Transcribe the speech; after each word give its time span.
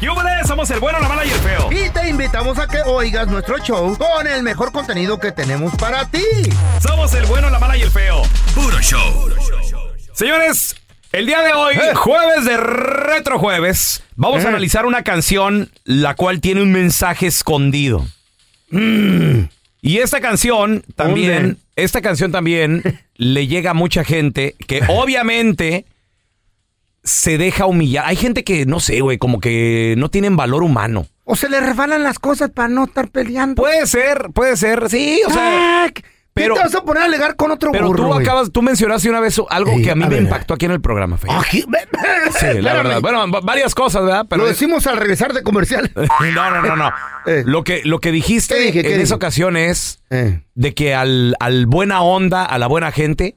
¡Yúbales! 0.00 0.46
Somos 0.46 0.70
el 0.70 0.78
bueno, 0.80 1.00
la 1.00 1.08
mala 1.08 1.24
y 1.24 1.30
el 1.30 1.38
feo. 1.38 1.68
Y 1.72 1.88
te 1.90 2.08
invitamos 2.08 2.58
a 2.58 2.66
que 2.68 2.78
oigas 2.84 3.26
nuestro 3.28 3.58
show 3.58 3.96
con 3.96 4.26
el 4.26 4.42
mejor 4.42 4.70
contenido 4.70 5.18
que 5.18 5.32
tenemos 5.32 5.74
para 5.76 6.06
ti. 6.08 6.22
Somos 6.86 7.14
el 7.14 7.24
bueno, 7.26 7.48
la 7.50 7.58
mala 7.58 7.76
y 7.76 7.82
el 7.82 7.90
feo. 7.90 8.22
Puro 8.54 8.78
show. 8.80 9.30
Señores, 10.12 10.76
el 11.12 11.26
día 11.26 11.40
de 11.42 11.52
hoy, 11.54 11.74
jueves 11.94 12.44
de 12.44 12.56
Retro 12.58 13.38
Jueves, 13.38 14.02
vamos 14.16 14.40
a 14.44 14.46
Eh. 14.46 14.48
analizar 14.48 14.84
una 14.86 15.02
canción 15.02 15.70
la 15.84 16.14
cual 16.14 16.40
tiene 16.40 16.62
un 16.62 16.72
mensaje 16.72 17.26
escondido. 17.26 18.06
Mm. 18.70 19.44
Y 19.80 19.98
esta 19.98 20.20
canción 20.20 20.84
también, 20.94 21.42
¿Dónde? 21.42 21.56
esta 21.76 22.02
canción 22.02 22.32
también 22.32 22.82
le 23.16 23.46
llega 23.46 23.70
a 23.70 23.74
mucha 23.74 24.04
gente 24.04 24.56
que 24.66 24.82
obviamente 24.88 25.86
se 27.06 27.38
deja 27.38 27.64
humillar. 27.64 28.04
Hay 28.06 28.16
gente 28.16 28.44
que, 28.44 28.66
no 28.66 28.80
sé, 28.80 29.00
güey, 29.00 29.16
como 29.16 29.40
que 29.40 29.94
no 29.96 30.10
tienen 30.10 30.36
valor 30.36 30.62
humano. 30.62 31.06
O 31.24 31.34
se 31.36 31.48
le 31.48 31.60
refalan 31.60 32.02
las 32.02 32.18
cosas 32.18 32.50
para 32.50 32.68
no 32.68 32.84
estar 32.84 33.08
peleando. 33.08 33.62
Puede 33.62 33.86
ser, 33.86 34.28
puede 34.34 34.56
ser, 34.56 34.90
sí, 34.90 35.20
o 35.26 35.30
sea... 35.30 35.84
Ah, 35.84 35.88
¿qué 35.94 36.02
pero- 36.34 36.54
te 36.54 36.60
vas 36.60 36.74
a 36.74 36.82
poner 36.82 37.02
a 37.02 37.06
alegar 37.06 37.34
con 37.36 37.50
otro 37.50 37.72
Pero 37.72 37.86
burro, 37.86 38.02
tú 38.02 38.08
güey? 38.12 38.20
acabas, 38.20 38.52
tú 38.52 38.60
mencionaste 38.60 39.08
una 39.08 39.20
vez 39.20 39.40
algo 39.48 39.70
Ey, 39.72 39.82
que 39.82 39.90
a 39.90 39.94
mí 39.94 40.04
a 40.04 40.08
me 40.08 40.16
ver. 40.16 40.24
impactó 40.24 40.52
aquí 40.52 40.66
en 40.66 40.72
el 40.72 40.82
programa. 40.82 41.18
Aquí, 41.30 41.64
ve- 41.66 41.78
Sí, 42.38 42.60
la 42.60 42.74
verdad. 42.74 43.00
Bueno, 43.00 43.30
va- 43.30 43.40
varias 43.40 43.74
cosas, 43.74 44.04
¿verdad? 44.04 44.26
Pero 44.28 44.42
Lo 44.42 44.48
decimos 44.48 44.86
al 44.86 44.98
regresar 44.98 45.32
de 45.32 45.42
comercial. 45.42 45.90
no, 46.34 46.50
no, 46.50 46.60
no, 46.62 46.76
no. 46.76 46.90
Eh. 47.26 47.42
Lo 47.44 47.64
que, 47.64 47.80
lo 47.84 47.98
que 48.00 48.12
dijiste 48.12 48.54
¿Qué 48.54 48.60
dije? 48.66 48.80
en 48.80 48.84
¿Qué 48.98 49.02
esa 49.02 49.14
ocasión 49.16 49.56
es 49.56 50.00
Eh, 50.10 50.42
de 50.54 50.74
que 50.74 50.94
al, 50.94 51.34
al 51.40 51.66
buena 51.66 52.02
onda, 52.02 52.44
a 52.44 52.56
la 52.58 52.66
buena 52.68 52.92
gente, 52.92 53.34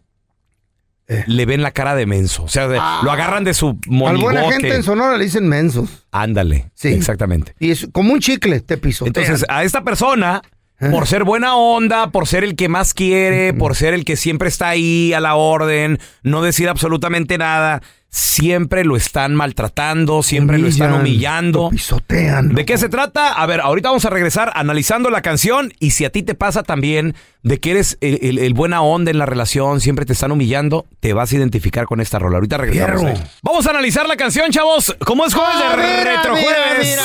Eh. 1.12 1.24
le 1.26 1.46
ven 1.48 1.64
la 1.64 1.72
cara 1.72 1.96
de 1.96 2.06
menso. 2.06 2.44
O 2.44 2.48
sea, 2.48 2.68
de- 2.68 2.78
lo 2.78 3.12
agarran 3.12 3.44
de 3.44 3.56
su 3.56 3.70
al 3.70 3.78
monigote. 3.90 4.24
buena 4.24 4.52
gente 4.52 4.76
en 4.76 4.84
Sonora 4.84 5.18
le 5.18 5.24
dicen 5.26 5.48
mensos. 5.48 6.06
Ándale. 6.12 6.70
Sí. 6.76 6.90
Exactamente. 6.90 7.56
Y 7.60 7.72
es 7.72 7.88
como 7.92 8.14
un 8.14 8.20
chicle, 8.20 8.60
te 8.62 8.78
piso. 8.78 9.08
Entonces, 9.08 9.44
a 9.50 9.64
esta 9.64 9.84
persona, 9.84 10.44
Eh. 10.80 10.90
por 10.92 11.08
ser 11.08 11.24
buena 11.24 11.56
onda, 11.56 12.12
por 12.12 12.28
ser 12.28 12.44
el 12.44 12.56
que 12.56 12.70
más 12.70 12.94
quiere, 12.94 13.54
por 13.54 13.76
ser 13.76 13.94
el 13.96 14.06
que 14.06 14.16
siempre 14.16 14.48
está 14.50 14.70
ahí 14.70 15.12
a 15.14 15.20
la 15.20 15.34
orden, 15.36 15.98
no 16.24 16.42
decir 16.44 16.70
absolutamente 16.70 17.38
nada, 17.40 17.82
siempre 18.12 18.84
lo 18.84 18.96
están 18.96 19.36
maltratando, 19.36 20.24
siempre 20.24 20.58
lo 20.58 20.68
están 20.68 20.94
humillando. 20.94 21.64
Lo 21.66 21.70
pisotean. 21.70 22.50
¿De 22.56 22.66
qué 22.66 22.78
se 22.78 22.90
trata? 22.90 23.34
A 23.34 23.46
ver, 23.46 23.62
ahorita 23.62 23.90
vamos 23.90 24.06
a 24.06 24.10
regresar 24.10 24.52
analizando 24.56 25.10
la 25.10 25.22
canción 25.22 25.74
y 25.80 25.92
si 25.92 26.06
a 26.06 26.12
ti 26.12 26.24
te 26.24 26.34
pasa 26.36 26.64
también 26.64 27.16
de 27.44 27.60
que 27.60 27.72
eres 27.72 27.98
el, 28.02 28.20
el- 28.22 28.40
el 28.40 28.54
buena 28.54 28.82
onda 28.82 29.12
en 29.12 29.20
la 29.20 29.26
relación, 29.28 29.80
siempre 29.80 30.06
te 30.06 30.14
están 30.14 30.32
humillando, 30.32 30.86
te 31.00 31.14
vas 31.14 31.32
a 31.32 31.36
identificar 31.36 31.86
con 31.86 32.02
esta 32.02 32.18
rola. 32.20 32.38
Ahorita 32.38 32.58
regresamos. 32.58 33.04
Ahí. 33.06 33.24
Vamos 33.44 33.66
a 33.68 33.70
analizar 33.70 34.08
la 34.08 34.18
canción, 34.18 34.50
chavos. 34.52 34.96
¿Cómo 35.06 35.26
es 35.26 35.34
jueves 35.34 35.56
Ah, 35.64 35.76
de 35.76 35.78
mira, 35.78 36.04
Retro 36.16 36.34
mira, 36.36 36.48
Jueves? 36.48 36.90
mira, 36.90 37.04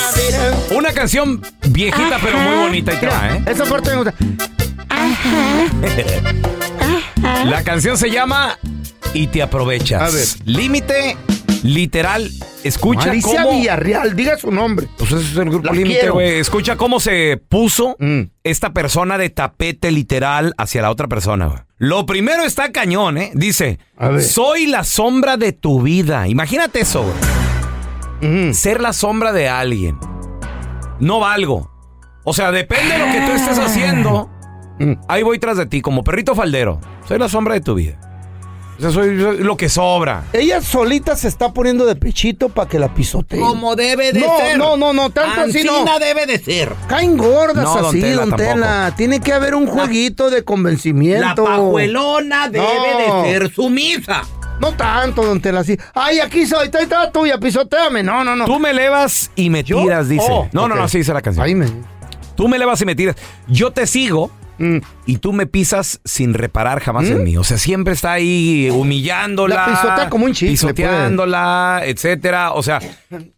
mira. 0.71 0.79
Una 0.79 0.93
canción 0.93 1.41
viejita 1.69 2.19
pero 2.23 2.39
muy 2.39 2.57
bonita 2.65 2.95
y 2.95 2.97
te 2.97 3.07
va, 3.07 3.37
¿eh? 3.37 3.43
Esa 3.47 3.65
parte 3.67 3.91
me 3.91 3.97
gusta. 3.97 4.15
La 7.45 7.63
canción 7.63 7.99
se 7.99 8.11
llama 8.11 8.59
Y 9.13 9.29
te 9.29 9.43
aprovechas. 9.43 10.03
A 10.03 10.11
ver. 10.15 10.27
Límite 10.57 11.17
literal. 11.63 12.29
Escucha 12.65 13.11
Alicia 13.11 13.43
cómo 13.45 13.59
Villarreal, 13.59 14.17
diga 14.17 14.37
su 14.39 14.51
nombre. 14.51 14.89
Pues 14.99 15.13
ese 15.13 15.31
es 15.33 15.37
el 15.37 15.51
grupo 15.51 15.67
La 15.67 15.73
límite, 15.73 15.99
quiero. 16.01 16.15
güey. 16.15 16.39
Escucha 16.39 16.77
cómo 16.77 16.99
se 16.99 17.37
puso 17.49 17.97
Mm. 17.99 18.23
esta 18.43 18.73
persona 18.73 19.19
de 19.19 19.31
tapete 19.31 19.91
literal 19.91 20.55
hacia 20.59 20.83
la 20.83 20.91
otra 20.91 21.07
persona, 21.09 21.47
güey. 21.47 21.61
Lo 21.79 22.07
primero 22.07 22.45
está 22.45 22.73
cañón, 22.73 23.19
¿eh? 23.19 23.31
Dice, 23.35 23.79
A 23.99 24.09
ver. 24.09 24.23
soy 24.23 24.67
la 24.67 24.83
sombra 24.85 25.37
de 25.37 25.53
tu 25.53 25.83
vida. 25.83 26.27
Imagínate 26.29 26.81
eso, 26.81 27.03
güey. 27.03 28.45
Ujú. 28.47 28.55
Ser 28.55 28.81
la 28.81 28.93
sombra 28.93 29.33
de 29.33 29.49
alguien. 29.49 29.99
No 31.01 31.21
valgo. 31.21 31.71
O 32.25 32.33
sea, 32.33 32.51
depende 32.53 32.95
de 32.95 32.99
lo 32.99 33.05
que 33.13 33.21
tú 33.27 33.33
estés 33.33 33.59
haciendo. 33.59 34.31
Mm. 34.79 34.93
Ahí 35.09 35.23
voy 35.23 35.39
tras 35.39 35.57
de 35.59 35.67
ti, 35.67 35.83
como 35.83 36.03
perrito 36.03 36.35
faldero. 36.35 36.81
Soy 37.07 37.19
la 37.19 37.29
sombra 37.29 37.55
de 37.55 37.61
tu 37.61 37.75
vida. 37.75 38.01
O 38.77 38.81
sea, 38.81 38.91
soy, 38.91 39.21
soy 39.21 39.39
lo 39.39 39.57
que 39.57 39.69
sobra. 39.69 40.25
Ella 40.33 40.61
solita 40.61 41.15
se 41.17 41.29
está 41.29 41.53
poniendo 41.53 41.87
de 41.87 41.95
pechito 41.97 42.49
para 42.49 42.69
que 42.69 42.79
la 42.79 42.93
pisotee. 42.93 43.41
debe 43.77 44.13
de 44.13 44.21
No, 44.21 44.39
ser. 44.39 44.59
no, 44.59 44.77
no, 44.77 44.93
no, 44.93 45.11
tanto 45.11 45.43
así 45.43 45.63
no. 45.65 45.85
Debe 45.99 46.27
de 46.27 46.39
ser. 46.39 46.73
Caen 46.89 47.17
gordas 47.17 47.63
No, 47.65 47.77
don 47.77 47.87
así, 47.87 48.01
Tela, 48.01 48.27
don. 48.27 48.37
Tela. 48.37 48.95
Tiene 48.97 49.21
que 49.21 49.33
haber 49.33 49.55
un 49.55 49.67
jueguito 49.67 50.29
de 50.31 50.39
La 50.39 50.45
convencimiento. 50.45 51.45
pajuelona 51.45 52.49
debe 52.49 52.67
No. 53.09 53.23
de 53.23 53.29
ser 53.31 53.53
sumisa. 53.53 54.23
No 54.61 54.73
tanto, 54.73 55.25
don 55.25 55.41
Tela, 55.41 55.61
así. 55.61 55.77
Ay, 55.95 56.21
aquí 56.21 56.47
soy, 56.47 56.67
está, 56.67 56.81
está 56.81 57.11
tuya, 57.11 57.39
pisoteame. 57.39 58.03
No, 58.03 58.25
no, 58.25 58.35
no. 58.37 58.45
Tú 58.45 58.59
me 58.59 58.71
elevas 58.71 59.31
y 59.37 59.51
me 59.51 59.63
¿Yo? 59.63 59.83
tiras, 59.83 60.09
dice. 60.09 60.27
Oh, 60.29 60.49
no, 60.53 60.69
no, 60.69 60.75
no, 60.75 60.85
así 60.85 60.99
dice 60.99 61.13
la 61.13 61.23
canción. 61.23 61.45
Ahí 61.45 61.55
me... 61.55 61.67
Tú 62.37 62.49
me 62.49 62.57
elevas 62.57 62.81
y 62.81 62.85
me 62.87 62.95
tiras. 62.97 63.17
Yo 63.47 63.73
te 63.73 63.87
sigo 63.87 64.31
Mm. 64.59 64.79
y 65.07 65.19
tú 65.19 65.33
me 65.33 65.47
pisas 65.47 66.01
sin 66.05 66.33
reparar 66.35 66.81
jamás 66.81 67.07
en 67.07 67.25
mí. 67.25 67.37
O 67.37 67.45
sea, 67.45 67.59
siempre 67.59 67.93
está 67.95 68.13
ahí 68.13 68.69
humillándola. 68.71 69.55
La 69.57 69.67
pisotea 69.67 70.09
como 70.11 70.27
un 70.27 70.33
chicle, 70.33 70.53
Pisoteándola, 70.53 71.83
etcétera. 71.85 72.53
O 72.53 72.63
sea, 72.63 72.81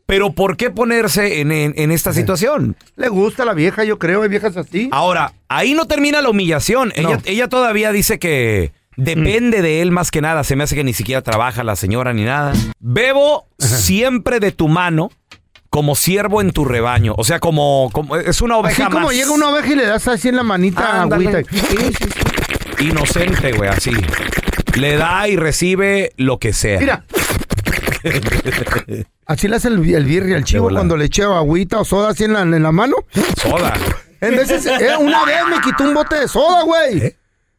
pero 0.07 0.33
¿por 0.33 0.57
qué 0.57 0.71
ponerse 0.71 1.41
en, 1.41 1.53
en- 1.53 1.75
en 1.77 1.91
esta 1.91 2.13
situación? 2.13 2.77
Le 2.97 3.09
gusta 3.09 3.43
a 3.43 3.47
la 3.47 3.55
vieja, 3.55 3.85
yo 3.85 3.99
creo. 3.99 4.23
Hay 4.23 4.29
viejas 4.29 4.57
así. 4.57 4.89
Ahora, 4.93 5.33
ahí 5.49 5.75
no 5.75 5.87
termina 5.87 6.21
la 6.23 6.31
humillación. 6.31 6.93
Ella, 6.95 7.17
No. 7.17 7.23
ella 7.25 7.49
todavía 7.49 7.93
dice 7.93 8.19
que, 8.19 8.73
Depende 8.99 9.61
de 9.61 9.83
él 9.83 9.91
más 9.91 10.11
que 10.11 10.23
nada. 10.23 10.43
Se 10.43 10.57
me 10.57 10.65
hace 10.65 10.75
que 10.75 10.83
ni 10.83 10.95
siquiera 10.95 11.21
trabaja 11.21 11.63
la 11.63 11.77
señora 11.77 12.15
ni 12.15 12.25
nada. 12.25 12.55
Bebo 12.81 13.47
siempre 13.59 14.41
de 14.41 14.53
tu 14.53 14.69
mano 14.69 15.11
como 15.71 15.95
siervo 15.95 16.41
en 16.41 16.53
tu 16.53 16.65
rebaño. 16.65 17.15
O 17.17 17.25
sea, 17.25 17.39
como, 17.41 17.91
como 17.93 18.17
es 18.17 18.41
una 18.41 18.55
Así 18.57 18.63
oveja 18.65 18.85
como 18.91 19.07
más. 19.07 19.15
llega 19.15 19.31
una 19.31 19.49
oveja 19.51 19.69
y 19.73 19.75
le 19.77 19.87
das 19.87 20.07
así 20.09 20.29
en 20.29 20.37
la 20.37 20.43
manita 20.43 21.03
Ándale. 21.03 21.29
agüita. 21.29 21.51
Sí, 21.51 21.77
sí, 21.99 22.09
sí. 22.79 22.85
Inocente, 22.87 23.53
güey, 23.53 23.71
así. 23.71 23.91
Le 24.75 24.97
da 24.97 25.27
y 25.29 25.37
recibe 25.37 26.13
lo 26.17 26.39
que 26.39 26.53
sea. 26.53 26.79
Mira. 26.81 27.05
Así 29.27 29.49
le 29.49 29.57
hace 29.57 29.67
el, 29.69 29.93
el 29.93 30.05
birri 30.05 30.35
al 30.35 30.45
chivo 30.45 30.65
volada. 30.65 30.81
cuando 30.83 30.97
le 30.97 31.07
eché 31.07 31.25
agüita 31.25 31.81
o 31.81 31.85
soda 31.85 32.11
así 32.11 32.23
en 32.25 32.33
la, 32.35 32.43
en 32.43 32.63
la 32.63 32.71
mano. 32.71 32.95
Soda. 33.43 33.73
En 34.21 34.37
veces, 34.37 34.65
eh, 34.67 34.97
una 35.01 35.25
vez 35.25 35.39
me 35.51 35.61
quitó 35.61 35.83
un 35.83 35.95
bote 35.95 36.15
de 36.21 36.29
soda, 36.29 36.63
güey. 36.63 37.17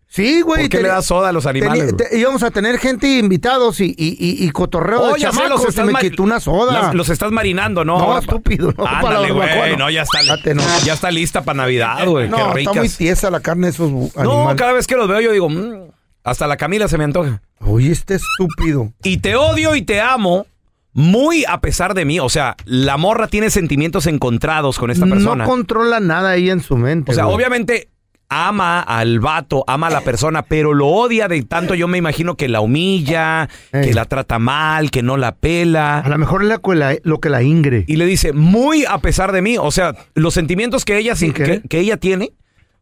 Sí, 0.10 0.42
güey. 0.42 0.62
¿Por 0.62 0.70
qué 0.70 0.82
le 0.82 0.88
das 0.88 1.06
soda 1.06 1.30
a 1.30 1.32
los 1.34 1.46
animales? 1.46 1.94
güey? 1.94 2.20
íbamos 2.22 2.42
a 2.42 2.50
tener 2.50 2.80
gente 2.80 3.18
invitados 3.20 3.82
y, 3.82 3.88
y, 3.98 4.16
y, 4.18 4.46
y 4.46 4.50
cotorreo 4.52 5.02
Oh, 5.02 5.14
de 5.14 5.20
ya 5.20 5.32
sé, 5.32 5.38
chamacos 5.38 5.60
los 5.60 5.66
y 5.66 5.70
estás 5.70 5.86
me 5.86 6.00
quitó 6.00 6.24
una 6.24 6.40
soda. 6.40 6.72
las- 6.82 6.96
los 6.96 7.10
estás 7.10 7.32
marinando, 7.32 7.84
¿no? 7.84 7.98
No, 8.00 8.04
Ahora 8.06 8.20
estúpido, 8.20 8.68
no, 8.78 8.84
para 8.86 9.00
Ándale, 9.00 9.28
la 9.30 9.34
barbacoa, 9.34 9.58
güey. 9.58 9.72
no. 9.74 9.78
No, 9.86 9.90
ya 9.90 10.02
está, 10.04 10.20
Date, 10.26 10.56
no. 10.56 10.64
ya 10.86 10.94
está 10.94 11.12
lista 11.12 11.44
para 11.44 11.58
Navidad, 11.58 12.08
güey. 12.08 12.30
no, 12.30 12.38
Qué 12.54 12.62
está 12.62 12.72
muy 12.74 12.82
ricas. 12.84 12.98
tiesa 12.98 13.30
la 13.30 13.42
carne 13.42 13.68
de 13.68 13.72
esos 13.72 13.92
bu- 13.92 14.12
No, 14.16 14.22
animales. 14.22 14.56
cada 14.58 14.72
vez 14.74 14.88
que 14.88 14.96
los 14.96 15.08
veo 15.10 15.20
yo 15.20 15.32
digo, 15.34 15.50
"Mm, 15.50 15.90
hasta 16.24 16.48
la 16.48 16.56
Camila 16.58 16.88
se 16.88 16.98
me 16.98 17.04
antoja. 17.04 17.42
Oye, 17.60 17.92
este 17.92 18.16
estúpido. 18.16 18.94
Y 19.04 19.18
te 19.18 19.36
odio 19.36 19.76
y 19.76 19.82
te 19.82 20.00
amo 20.00 20.46
muy 20.94 21.44
a 21.48 21.60
pesar 21.60 21.94
de 21.94 22.06
mí. 22.06 22.20
O 22.20 22.30
sea, 22.30 22.56
la 22.66 22.96
morra 22.98 23.28
tiene 23.28 23.50
sentimientos 23.50 24.08
encontrados 24.08 24.80
con 24.80 24.90
esta 24.90 25.06
persona. 25.06 25.44
No 25.44 25.50
controla 25.50 26.00
nada 26.00 26.32
ahí 26.32 26.50
en 26.50 26.62
su 26.62 26.78
mente. 26.78 27.12
o 27.12 27.16
sea, 27.16 27.26
güey. 27.26 27.36
obviamente 27.36 27.90
ama 28.30 28.82
al 28.82 29.20
vato, 29.20 29.64
ama 29.68 29.88
a 29.88 29.90
la 29.90 30.02
persona, 30.02 30.42
pero 30.44 30.74
lo 30.74 30.88
odia 30.88 31.28
de 31.28 31.42
tanto 31.44 31.76
yo 31.76 31.88
me 31.88 31.98
imagino 31.98 32.36
que 32.36 32.48
la 32.50 32.60
humilla, 32.62 33.48
Ey. 33.72 33.86
que 33.88 33.94
la 33.94 34.06
trata 34.06 34.38
mal, 34.40 34.92
que 34.92 35.02
no 35.02 35.16
la 35.18 35.30
A 35.30 35.36
pela. 35.36 36.04
lo 36.08 36.18
mejor 36.18 36.44
la 36.44 36.60
lo 37.04 37.20
que 37.20 37.30
la 37.30 37.44
ingre. 37.44 37.86
Y 37.88 37.96
le 37.96 38.06
dice, 38.06 38.34
muy 38.34 38.86
a 38.86 38.98
pesar 39.00 39.32
de 39.32 39.42
mí, 39.42 39.58
o 39.58 39.72
sea, 39.72 39.96
los 40.14 40.34
sentimientos 40.34 40.84
que 40.84 40.98
ella, 40.98 41.14
que, 41.16 41.80
ella 41.80 41.98
tiene, 41.98 42.34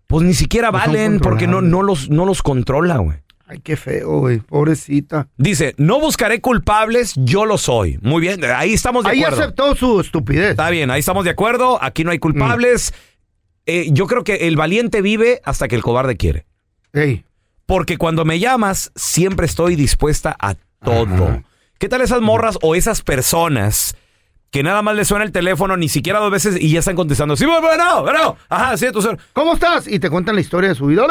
pues 0.08 0.26
ni 0.26 0.34
siquiera 0.34 0.72
No 0.72 0.78
valen 0.80 1.20
porque 1.20 1.48
no, 1.48 1.62
los, 1.62 2.10
no 2.10 2.26
los 2.26 2.42
controla, 2.42 2.98
güey. 2.98 3.18
Ay, 3.48 3.60
qué 3.64 3.78
feo, 3.78 4.22
güey. 4.22 4.40
Pobrecita. 4.40 5.28
Dice, 5.38 5.76
no 5.78 6.00
buscaré 6.00 6.42
culpables, 6.42 7.14
yo 7.16 7.46
lo 7.46 7.60
soy. 7.60 8.00
Muy 8.02 8.20
bien, 8.20 8.44
ahí 8.44 8.74
estamos 8.74 9.04
de 9.04 9.12
Ahí 9.12 9.24
acuerdo. 9.24 9.44
aceptó 9.44 9.76
su 9.76 10.00
estupidez. 10.02 10.52
Está 10.52 10.72
bien, 10.72 10.90
ahí 10.90 11.00
estamos 11.00 11.24
de 11.26 11.30
acuerdo, 11.30 11.78
aquí 11.80 12.04
no 12.04 12.10
hay 12.10 12.18
culpables. 12.18 12.92
Mm. 12.92 13.15
Eh, 13.66 13.90
yo 13.92 14.08
creo 14.08 14.24
que 14.24 14.48
el 14.48 14.56
valiente 14.56 15.02
vive 15.02 15.42
hasta 15.44 15.68
que 15.68 15.76
el 15.76 15.82
cobarde 15.82 16.18
quiere. 16.18 16.46
Ey. 16.94 17.26
Porque 17.66 17.98
cuando 17.98 18.26
me 18.26 18.40
llamas, 18.40 18.92
siempre 18.96 19.46
estoy 19.46 19.76
dispuesta 19.76 20.36
a 20.40 20.56
todo. 20.84 21.28
Ajá. 21.28 21.44
¿Qué 21.80 21.90
tal 21.90 22.02
esas 22.02 22.22
morras 22.22 22.58
o 22.62 22.76
esas 22.76 23.02
personas 23.02 23.96
que 24.56 24.64
nada 24.64 24.82
más 24.82 24.96
le 24.96 25.04
suena 25.04 25.26
el 25.26 25.34
teléfono 25.34 25.76
ni 25.76 25.90
siquiera 25.90 26.20
dos 26.20 26.32
veces 26.32 26.56
y 26.58 26.70
ya 26.70 26.80
están 26.80 26.96
contestando? 26.96 27.36
Sí, 27.36 27.46
bueno, 27.46 28.04
bueno, 28.04 28.38
ajá, 28.48 28.78
sí, 28.78 28.86
tú 28.94 29.06
¿Cómo 29.34 29.56
estás? 29.56 29.86
Y 29.86 30.00
te 30.00 30.10
cuentan 30.10 30.36
la 30.36 30.40
historia 30.40 30.70
de 30.70 30.76
su 30.76 30.86
oye, 30.86 31.02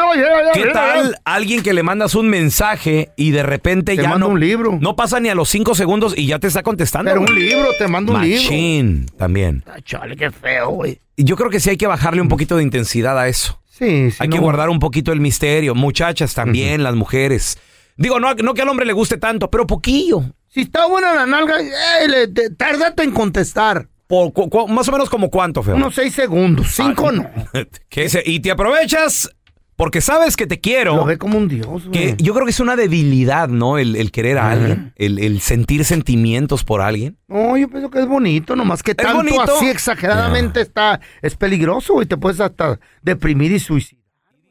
¿Qué 0.55 0.65
tal 0.73 1.15
alguien 1.23 1.61
que 1.61 1.71
le 1.71 1.83
mandas 1.83 2.15
un 2.15 2.27
mensaje 2.27 3.11
y 3.15 3.29
de 3.29 3.43
repente 3.43 3.95
Te 3.95 4.01
ya 4.01 4.09
manda 4.09 4.25
no, 4.25 4.33
un 4.33 4.39
libro. 4.39 4.79
no 4.81 4.95
pasa 4.95 5.19
ni 5.19 5.29
a 5.29 5.35
los 5.35 5.47
cinco 5.47 5.75
segundos 5.75 6.17
y 6.17 6.25
ya 6.25 6.39
te 6.39 6.47
está 6.47 6.63
contestando? 6.63 7.11
Pero 7.11 7.21
un 7.21 7.35
libro, 7.35 7.67
te 7.77 7.87
mando 7.87 8.13
un 8.13 8.23
libro. 8.23 8.41
Machín, 8.41 9.05
también. 9.15 9.63
Ay, 9.71 9.83
chale, 9.83 10.15
qué 10.15 10.31
feo, 10.31 10.71
güey. 10.71 10.99
Yo 11.15 11.35
creo 11.35 11.51
que 11.51 11.59
sí 11.59 11.69
hay 11.69 11.77
que 11.77 11.85
bajarle 11.85 12.21
un 12.21 12.29
poquito 12.29 12.57
de 12.57 12.63
intensidad 12.63 13.15
a 13.19 13.27
eso. 13.27 13.61
Sí, 13.69 14.09
sí. 14.09 14.17
Hay 14.21 14.27
no. 14.27 14.37
que 14.37 14.41
guardar 14.41 14.69
un 14.71 14.79
poquito 14.79 15.11
el 15.11 15.19
misterio. 15.19 15.75
Muchachas 15.75 16.33
también, 16.33 16.81
las 16.81 16.95
mujeres. 16.95 17.59
Digo, 17.95 18.19
no, 18.19 18.33
no 18.33 18.55
que 18.55 18.63
al 18.63 18.69
hombre 18.69 18.87
le 18.87 18.93
guste 18.93 19.17
tanto, 19.17 19.51
pero 19.51 19.67
poquillo. 19.67 20.23
Si 20.55 20.61
está 20.61 20.85
buena 20.87 21.13
la 21.13 21.25
nalga, 21.25 21.59
eh, 21.59 22.07
le- 22.07 22.27
te- 22.29 22.49
tárdate 22.49 23.03
en 23.03 23.11
contestar. 23.11 23.89
Por, 24.07 24.31
cu- 24.31 24.49
cu- 24.49 24.69
más 24.69 24.87
o 24.87 24.91
menos 24.93 25.09
como 25.09 25.29
cuánto, 25.29 25.61
feo. 25.61 25.75
Unos 25.75 25.95
seis 25.95 26.13
segundos. 26.13 26.67
Cinco 26.73 27.11
no. 27.11 27.29
Y 28.25 28.39
te 28.39 28.51
aprovechas 28.51 29.29
porque 29.75 29.99
sabes 29.99 30.37
que 30.37 30.47
te 30.47 30.61
quiero. 30.61 30.95
Lo 30.95 31.03
ve 31.03 31.17
como 31.17 31.37
un 31.37 31.49
dios, 31.49 31.83
Que 31.91 32.11
güey. 32.11 32.15
yo 32.19 32.33
creo 32.33 32.45
que 32.45 32.51
es 32.51 32.61
una 32.61 32.77
debilidad, 32.77 33.49
¿no? 33.49 33.77
El, 33.77 33.97
el 33.97 34.11
querer 34.11 34.37
a 34.37 34.51
alguien, 34.51 34.93
el, 34.95 35.19
el 35.19 35.41
sentir 35.41 35.83
sentimientos 35.83 36.63
por 36.63 36.79
alguien. 36.79 37.17
No, 37.27 37.57
yo 37.57 37.67
pienso 37.67 37.89
que 37.89 37.99
es 37.99 38.07
bonito, 38.07 38.55
nomás 38.55 38.81
que 38.81 38.95
tanto 38.95 39.15
bonito. 39.17 39.41
así 39.41 39.67
exageradamente 39.67 40.61
está, 40.61 41.01
es 41.21 41.35
peligroso, 41.35 41.95
güey. 41.95 42.05
Te 42.05 42.15
puedes 42.15 42.39
hasta 42.39 42.79
deprimir 43.01 43.51
y 43.51 43.59
suicidar. 43.59 44.04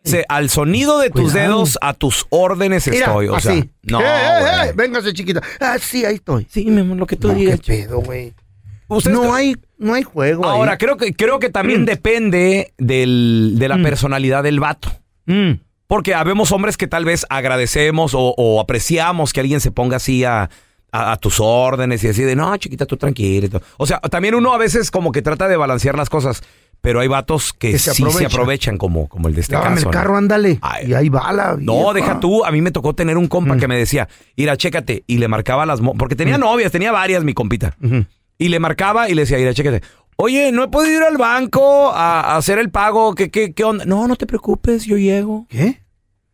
Dice, 0.05 0.25
al 0.29 0.51
sonido 0.51 0.99
de 0.99 1.09
tus 1.11 1.33
Cuidado. 1.33 1.49
dedos, 1.57 1.79
a 1.81 1.95
tus 1.95 2.27
órdenes 2.29 2.87
Mira, 2.89 3.07
estoy. 3.07 3.29
O 3.29 3.35
así. 3.37 3.49
sea, 3.49 3.65
no. 3.85 4.01
Eh, 4.01 4.05
eh, 4.05 4.41
güey. 4.41 4.69
eh, 4.69 4.73
véngase, 4.77 5.13
chiquita. 5.15 5.41
Ah, 5.61 5.77
sí, 5.81 6.05
ahí 6.05 6.17
estoy. 6.17 6.47
Sí, 6.51 6.67
mi 6.67 6.83
amor, 6.83 6.99
lo 6.99 7.07
que 7.07 7.17
tú 7.17 7.29
No, 7.29 7.35
qué 7.35 7.41
digas. 7.41 7.61
pedo, 7.61 8.01
güey. 8.01 8.35
Ustedes- 8.87 9.17
No 9.17 9.35
hay, 9.35 9.57
no 9.79 9.95
hay 9.95 10.03
juego 10.03 10.45
Ahora, 10.45 10.73
ahí. 10.73 10.79
creo 10.79 10.99
que, 10.99 11.15
creo 11.15 11.39
que 11.39 11.49
también 11.49 11.87
depende 11.87 12.75
del, 12.77 13.55
de 13.57 13.69
la 13.69 13.81
personalidad 13.83 14.43
del 14.43 14.61
vato. 14.61 14.91
Mm. 15.25 15.53
Porque 15.87 16.15
habemos 16.15 16.53
hombres 16.53 16.77
que 16.77 16.87
tal 16.87 17.07
vez 17.07 17.25
agradecemos 17.31 18.13
o, 18.15 18.35
o 18.37 18.61
apreciamos 18.61 19.33
que 19.33 19.41
alguien 19.41 19.61
se 19.61 19.71
ponga 19.71 19.97
así 19.97 20.23
a, 20.25 20.51
a- 20.93 21.13
a 21.13 21.17
tus 21.17 21.41
órdenes 21.41 22.05
y 22.05 22.09
así 22.09 22.23
de, 22.25 22.37
no, 22.37 22.55
chiquita, 22.59 22.85
tú 22.85 22.99
tranquila. 22.99 23.47
y 23.47 23.49
todo". 23.49 23.63
O 23.79 23.87
sea, 23.87 24.01
también 24.01 24.35
uno 24.35 24.53
a 24.53 24.59
veces 24.59 24.91
como 24.91 25.13
que 25.13 25.23
trata 25.23 25.49
de 25.49 25.57
balancear 25.57 25.97
las 25.97 26.11
cosas, 26.11 26.43
pero 26.85 27.01
hay 27.01 27.09
vatos 27.09 27.55
que, 27.55 27.73
Que 27.73 27.79
se 27.79 27.95
sí 27.95 28.05
se 28.11 28.27
aprovechan. 28.27 28.77
como, 28.77 29.09
como 29.09 29.29
el 29.29 29.35
de 29.35 29.41
este 29.41 29.55
Lávame 29.55 29.77
caso. 29.77 29.89
el 29.89 29.95
¿no? 29.95 30.01
carro, 30.01 30.17
ándale. 30.19 30.59
Ay. 30.61 30.91
Y 30.91 30.93
ahí 30.93 31.09
va 31.09 31.33
la 31.33 31.57
No, 31.59 31.73
vieja. 31.93 31.93
deja 31.95 32.21
tú. 32.21 32.45
A 32.45 32.51
mí 32.51 32.61
me 32.61 32.71
tocó 32.73 32.95
tener 32.95 33.17
un 33.17 33.27
compa 33.27 33.57
que 33.57 33.67
me 33.67 33.79
decía, 33.79 34.07
mira, 34.37 34.55
chécate. 34.59 35.03
Y 35.07 35.17
le 35.17 35.27
marcaba 35.27 35.65
las... 35.65 35.81
mo- 35.81 35.95
Porque 35.95 36.15
tenía 36.15 36.37
novias, 36.37 36.71
tenía 36.71 36.93
varias, 36.93 37.25
mi 37.25 37.33
compita. 37.33 37.75
Y 38.37 38.49
le 38.49 38.59
marcaba 38.61 39.09
y 39.09 39.15
le 39.15 39.23
decía, 39.23 39.39
mira, 39.39 39.55
chécate. 39.55 39.81
Oye, 40.17 40.53
no 40.53 40.65
he 40.65 40.69
podido 40.69 40.99
ir 40.99 41.03
al 41.05 41.17
banco 41.17 41.91
a, 41.91 42.21
a 42.21 42.37
hacer 42.37 42.59
el 42.59 42.71
pago. 42.71 43.15
¿Qué, 43.15 43.31
qué, 43.31 43.55
¿Qué 43.55 43.65
onda? 43.65 43.87
No, 43.87 44.07
no 44.07 44.15
te 44.17 44.27
preocupes, 44.27 44.85
yo 44.85 44.99
llego. 44.99 45.47
¿Qué? 45.49 45.81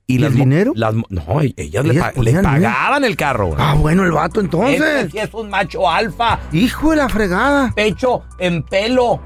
¿Y, 0.09 0.17
¿Y 0.17 0.19
las 0.19 0.33
el 0.33 0.39
dinero? 0.39 0.73
las 0.75 0.93
no, 1.09 1.41
e- 1.41 1.55
ellas, 1.57 1.85
le, 1.85 1.95
pa- 1.95 2.13
le 2.21 2.33
pagaban 2.43 3.05
el 3.05 3.17
carro. 3.17 3.47
güey. 3.47 3.59
Ah, 3.61 3.75
bueno, 3.77 4.03
el 4.05 4.11
vato 4.11 4.41
entonces. 4.41 4.81
Este 4.81 5.11
sí 5.13 5.19
es 5.19 5.33
un 5.33 5.49
macho 5.49 5.89
alfa. 5.89 6.41
Hijo 6.53 6.91
de 6.91 6.97
la 6.97 7.09
fregada. 7.09 7.73
Pecho 7.77 8.25
en 8.41 8.65
pelo. 8.65 9.23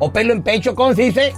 O 0.00 0.12
pelo 0.12 0.32
en 0.32 0.42
pecho, 0.42 0.74
¿cómo 0.74 0.94
se 0.94 1.02
dice? 1.02 1.32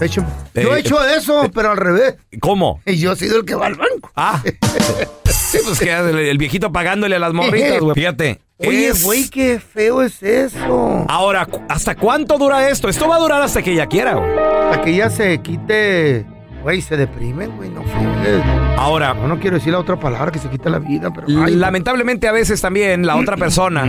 Hecho- 0.00 0.24
Eh, 0.54 0.62
Yo 0.62 0.76
he 0.76 0.80
hecho 0.80 1.04
eso, 1.04 1.50
pero 1.52 1.72
al 1.72 1.76
revés. 1.76 2.16
¿Cómo? 2.40 2.80
Y 2.86 2.96
yo 2.98 3.12
he 3.12 3.16
sido 3.16 3.38
el 3.38 3.44
que 3.44 3.54
va 3.56 3.66
al 3.66 3.74
banco. 3.74 4.10
Ah. 4.14 4.40
sí, 5.24 5.58
pues 5.64 5.78
que 5.80 5.92
el, 5.92 6.38
viejito 6.38 6.70
pagándole 6.72 7.16
a 7.16 7.18
las 7.18 7.32
morritas, 7.32 7.80
güey. 7.80 7.94
Fíjate. 7.94 8.40
Oye, 8.58 8.88
es- 8.88 9.04
güey, 9.04 9.28
qué 9.28 9.58
feo 9.60 10.02
es 10.02 10.22
eso. 10.22 11.04
Ahora, 11.08 11.46
¿hasta 11.68 11.94
cuánto 11.96 12.38
dura 12.38 12.68
esto? 12.68 12.88
Esto 12.88 13.08
va 13.08 13.16
a 13.16 13.20
durar 13.20 13.42
hasta 13.42 13.62
que 13.62 13.72
ella 13.72 13.86
quiera, 13.86 14.14
güey. 14.14 14.36
Para 14.36 14.82
que 14.82 14.90
ella 14.90 15.10
se 15.10 15.38
quite. 15.42 16.24
Güey, 16.62 16.80
se 16.82 16.96
deprimen, 16.96 17.56
güey, 17.56 17.70
no 17.70 17.82
fregues. 17.84 18.42
Ahora, 18.76 19.14
No, 19.14 19.28
no 19.28 19.38
quiero 19.40 19.56
decir 19.58 19.72
la 19.72 19.78
otra 19.78 19.98
palabra 19.98 20.30
que 20.32 20.38
se 20.40 20.48
quita 20.50 20.68
la 20.70 20.78
vida, 20.80 21.12
pero. 21.12 21.26
ay, 21.44 21.54
lamentablemente 21.54 22.26
a 22.28 22.32
veces 22.32 22.60
también 22.60 23.06
la 23.06 23.16
otra 23.16 23.36
persona 23.36 23.84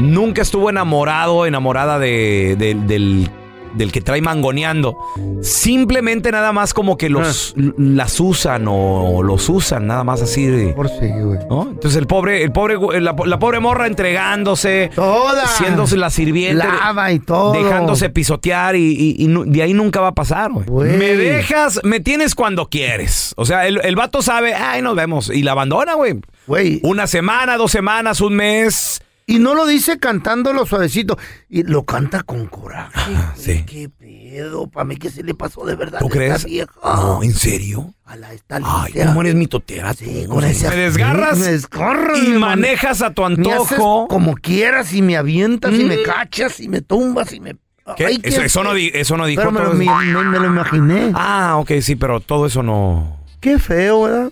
nunca 0.00 0.42
estuvo 0.42 0.70
enamorado, 0.70 1.46
enamorada 1.46 1.98
de, 1.98 2.54
de- 2.58 2.74
del, 2.74 3.28
del 3.76 3.92
que 3.92 4.00
trae 4.00 4.20
mangoneando. 4.20 4.96
Simplemente 5.42 6.32
nada 6.32 6.52
más 6.52 6.74
como 6.74 6.96
que 6.96 7.08
los 7.08 7.54
las 7.76 8.18
usan 8.20 8.66
o 8.68 9.22
los 9.22 9.48
usan, 9.48 9.86
nada 9.86 10.04
más 10.04 10.22
así. 10.22 10.46
de- 10.46 10.72
güey. 10.72 11.38
¿no? 11.48 11.68
Entonces 11.70 11.96
el 11.96 12.06
pobre, 12.06 12.42
el 12.42 12.52
pobre, 12.52 12.76
gu- 12.78 12.98
la, 13.00 13.14
la 13.24 13.38
pobre 13.38 13.60
morra 13.60 13.86
entregándose, 13.86 14.90
Toda. 14.94 15.46
siéndose 15.46 15.96
la 15.96 16.10
sirviente. 16.10 16.64
Lava 16.66 17.12
y 17.12 17.18
todo. 17.18 17.52
Dejándose 17.52 18.10
pisotear 18.10 18.76
y, 18.76 18.92
y- 18.92 19.16
y 19.24 19.28
nu- 19.28 19.44
de 19.44 19.62
ahí 19.62 19.72
nunca 19.74 20.00
va 20.00 20.08
a 20.08 20.14
pasar, 20.14 20.50
güey. 20.52 20.66
Güey. 20.66 20.96
Me 20.96 21.14
dejas, 21.16 21.80
me 21.84 22.00
tienes 22.00 22.34
cuando 22.34 22.68
quieres. 22.68 23.34
O 23.36 23.44
sea, 23.44 23.66
el, 23.66 23.80
el 23.84 23.96
vato 23.96 24.22
sabe, 24.22 24.54
ay, 24.54 24.82
nos 24.82 24.96
vemos. 24.96 25.30
Y 25.30 25.42
la 25.42 25.52
abandona, 25.52 25.94
güey. 25.94 26.14
Güey. 26.46 26.80
Una 26.82 27.06
semana, 27.06 27.56
dos 27.56 27.72
semanas, 27.72 28.20
un 28.20 28.34
mes. 28.34 29.00
Y 29.28 29.40
no 29.40 29.56
lo 29.56 29.66
dice 29.66 29.98
cantándolo 29.98 30.66
suavecito. 30.66 31.18
Y 31.48 31.64
lo 31.64 31.84
canta 31.84 32.22
con 32.22 32.46
coraje. 32.46 32.92
Ah, 33.16 33.34
sí. 33.36 33.64
Qué 33.66 33.88
pedo. 33.88 34.68
Para 34.68 34.84
mí 34.84 34.96
que 34.96 35.10
se 35.10 35.24
le 35.24 35.34
pasó 35.34 35.66
de 35.66 35.74
verdad. 35.74 35.98
¿Tú 35.98 36.04
a 36.04 36.08
esta 36.08 36.16
crees? 36.18 36.44
vieja. 36.44 36.72
No, 36.84 37.22
¿en 37.24 37.34
serio? 37.34 37.92
A 38.04 38.14
la 38.14 38.32
esta 38.32 38.56
Ay, 38.62 38.84
limpia. 38.84 39.06
¿cómo 39.06 39.20
eres 39.22 39.34
mi 39.34 39.48
totera? 39.48 39.94
Sí, 39.94 40.26
con 40.28 40.44
ese- 40.44 40.68
Me 40.68 40.76
desgarras 40.76 41.38
Me 41.40 41.46
desgarro, 41.48 42.16
y 42.16 42.28
manejas 42.38 43.02
a 43.02 43.12
tu 43.12 43.22
Me 43.22 43.52
haces 43.52 43.72
antojo. 43.72 44.06
como 44.06 44.36
quieras 44.36 44.92
y 44.92 45.02
me 45.02 45.16
avientas 45.16 45.74
y 45.74 45.82
me 45.84 45.96
Mm. 45.98 46.02
cachas 46.04 46.60
y 46.60 46.68
me 46.68 46.80
tumbas 46.80 47.32
y 47.32 47.40
me... 47.40 47.56
¿Qué? 47.96 48.06
Ay, 48.06 48.18
qué 48.18 48.28
eso, 48.28 48.42
eso 48.42 48.62
no 48.62 48.74
di- 48.74 48.92
eso 48.94 49.16
no 49.16 49.26
dijo. 49.26 49.40
Pero 49.42 49.50
me, 49.52 49.58
todo 49.60 49.74
lo- 49.74 49.80
eso. 49.82 50.04
me- 50.04 50.24
me 50.24 50.38
lo 50.38 50.46
imaginé. 50.46 51.10
Ah, 51.14 51.56
ok, 51.58 51.72
sí, 51.82 51.96
pero 51.96 52.20
todo 52.20 52.46
eso 52.46 52.62
no. 52.62 53.18
Qué 53.40 53.58
feo, 53.58 54.02
¿verdad? 54.02 54.30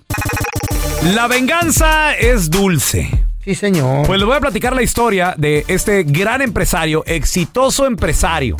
La 1.15 1.27
venganza 1.27 2.15
es 2.17 2.49
dulce. 2.49 3.24
Sí, 3.45 3.55
señor. 3.55 4.07
Pues 4.07 4.19
les 4.19 4.27
voy 4.27 4.37
a 4.37 4.41
platicar 4.41 4.75
la 4.75 4.83
historia 4.83 5.35
de 5.37 5.67
este 5.69 6.03
gran 6.05 6.41
empresario, 6.41 7.05
exitoso 7.07 7.85
empresario, 7.85 8.57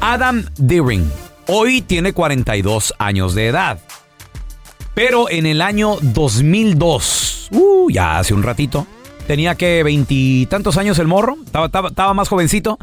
Adam 0.00 0.44
Deering. 0.56 1.10
Hoy 1.48 1.82
tiene 1.82 2.12
42 2.12 2.94
años 2.98 3.34
de 3.34 3.48
edad. 3.48 3.80
Pero 4.94 5.28
en 5.28 5.44
el 5.46 5.60
año 5.60 5.96
2002, 6.02 7.48
uh, 7.50 7.90
ya 7.90 8.18
hace 8.18 8.32
un 8.32 8.44
ratito, 8.44 8.86
tenía 9.26 9.56
que 9.56 9.82
veintitantos 9.82 10.76
años 10.76 10.98
el 11.00 11.08
morro, 11.08 11.36
estaba, 11.44 11.66
estaba, 11.66 11.88
estaba 11.88 12.14
más 12.14 12.28
jovencito. 12.28 12.78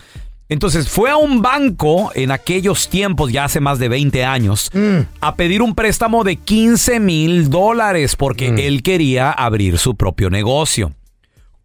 Entonces 0.50 0.90
fue 0.90 1.10
a 1.10 1.18
un 1.18 1.42
banco 1.42 2.12
en 2.16 2.32
aquellos 2.32 2.90
tiempos, 2.90 3.32
ya 3.32 3.46
hace 3.46 3.60
más 3.60 3.80
de 3.80 3.90
20 3.90 4.24
años, 4.24 4.72
a 5.20 5.36
pedir 5.36 5.62
un 5.62 5.76
préstamo 5.76 6.24
de 6.24 6.38
15 6.38 7.00
mil 7.00 7.50
dólares 7.50 8.16
porque 8.16 8.48
él 8.68 8.82
quería 8.82 9.32
abrir 9.32 9.78
su 9.78 9.96
propio 9.96 10.30
negocio. 10.30 10.94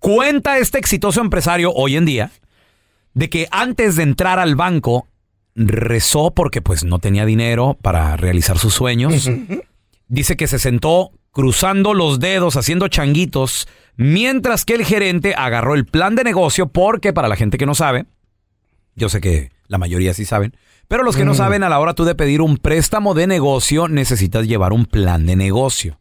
Cuenta 0.03 0.59
este 0.59 0.79
exitoso 0.79 1.21
empresario 1.21 1.73
hoy 1.73 1.97
en 1.97 2.05
día 2.05 2.33
de 3.15 3.31
que 3.31 3.47
antes 3.53 3.95
de 3.95 4.03
entrar 4.03 4.41
al 4.41 4.57
banco 4.57 5.07
rezó 5.55 6.33
porque 6.33 6.61
pues 6.61 6.83
no 6.83 6.99
tenía 6.99 7.25
dinero 7.25 7.79
para 7.81 8.17
realizar 8.17 8.59
sus 8.59 8.75
sueños. 8.75 9.31
Dice 10.09 10.37
que 10.37 10.49
se 10.49 10.59
sentó 10.59 11.13
cruzando 11.31 11.95
los 11.95 12.19
dedos, 12.19 12.57
haciendo 12.57 12.89
changuitos, 12.89 13.69
mientras 13.95 14.65
que 14.65 14.75
el 14.75 14.85
gerente 14.85 15.37
agarró 15.37 15.77
el 15.77 15.87
plan 15.87 16.17
de 16.17 16.25
negocio 16.25 16.67
porque 16.67 17.13
para 17.13 17.29
la 17.29 17.37
gente 17.37 17.57
que 17.57 17.67
no 17.67 17.77
sabe, 17.77 18.07
yo 18.97 19.09
sé 19.09 19.21
que 19.21 19.53
la 19.69 19.79
mayoría 19.79 20.15
sí 20.15 20.25
saben, 20.25 20.57
pero 20.89 21.05
los 21.05 21.17
que 21.17 21.25
no 21.25 21.35
saben 21.35 21.63
a 21.63 21.69
la 21.69 21.79
hora 21.79 21.95
tú 21.95 22.05
de 22.05 22.17
pedir 22.17 22.41
un 22.41 22.57
préstamo 22.57 23.15
de 23.15 23.29
negocio 23.29 23.87
necesitas 23.87 24.49
llevar 24.49 24.73
un 24.73 24.85
plan 24.85 25.27
de 25.27 25.37
negocio 25.37 26.01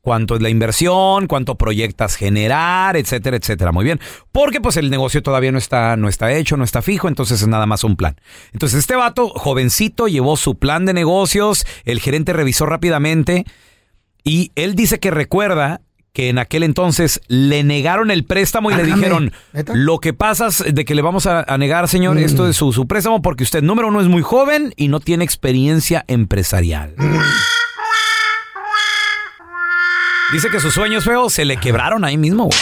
cuánto 0.00 0.36
es 0.36 0.42
la 0.42 0.48
inversión, 0.48 1.26
cuánto 1.26 1.56
proyectas 1.56 2.16
generar, 2.16 2.96
etcétera, 2.96 3.36
etcétera. 3.36 3.72
Muy 3.72 3.84
bien. 3.84 4.00
Porque 4.32 4.60
pues 4.60 4.76
el 4.76 4.90
negocio 4.90 5.22
todavía 5.22 5.52
no 5.52 5.58
está, 5.58 5.96
no 5.96 6.08
está 6.08 6.32
hecho, 6.32 6.56
no 6.56 6.64
está 6.64 6.82
fijo, 6.82 7.08
entonces 7.08 7.42
es 7.42 7.48
nada 7.48 7.66
más 7.66 7.84
un 7.84 7.96
plan. 7.96 8.16
Entonces 8.52 8.78
este 8.78 8.96
vato, 8.96 9.28
jovencito, 9.28 10.08
llevó 10.08 10.36
su 10.36 10.58
plan 10.58 10.86
de 10.86 10.94
negocios, 10.94 11.66
el 11.84 12.00
gerente 12.00 12.32
revisó 12.32 12.66
rápidamente 12.66 13.44
y 14.24 14.52
él 14.54 14.74
dice 14.74 14.98
que 14.98 15.10
recuerda 15.10 15.82
que 16.12 16.28
en 16.28 16.38
aquel 16.38 16.64
entonces 16.64 17.20
le 17.28 17.62
negaron 17.62 18.10
el 18.10 18.24
préstamo 18.24 18.70
y 18.70 18.74
le 18.74 18.82
Ájame, 18.82 18.96
dijeron, 18.96 19.32
¿neta? 19.52 19.74
lo 19.76 19.98
que 19.98 20.12
pasa 20.12 20.48
es 20.48 20.74
de 20.74 20.84
que 20.84 20.96
le 20.96 21.02
vamos 21.02 21.26
a, 21.26 21.44
a 21.46 21.56
negar, 21.56 21.86
señor, 21.86 22.18
esto 22.18 22.48
es 22.48 22.56
su, 22.56 22.72
su 22.72 22.88
préstamo 22.88 23.22
porque 23.22 23.44
usted, 23.44 23.62
número 23.62 23.88
uno, 23.88 24.00
es 24.00 24.08
muy 24.08 24.22
joven 24.22 24.74
y 24.76 24.88
no 24.88 24.98
tiene 24.98 25.24
experiencia 25.24 26.04
empresarial. 26.08 26.96
Dice 30.32 30.48
que 30.48 30.60
sus 30.60 30.74
sueños 30.74 31.04
feos 31.04 31.32
se 31.32 31.44
le 31.44 31.56
quebraron 31.56 32.04
ahí 32.04 32.16
mismo, 32.16 32.44
güey. 32.44 32.58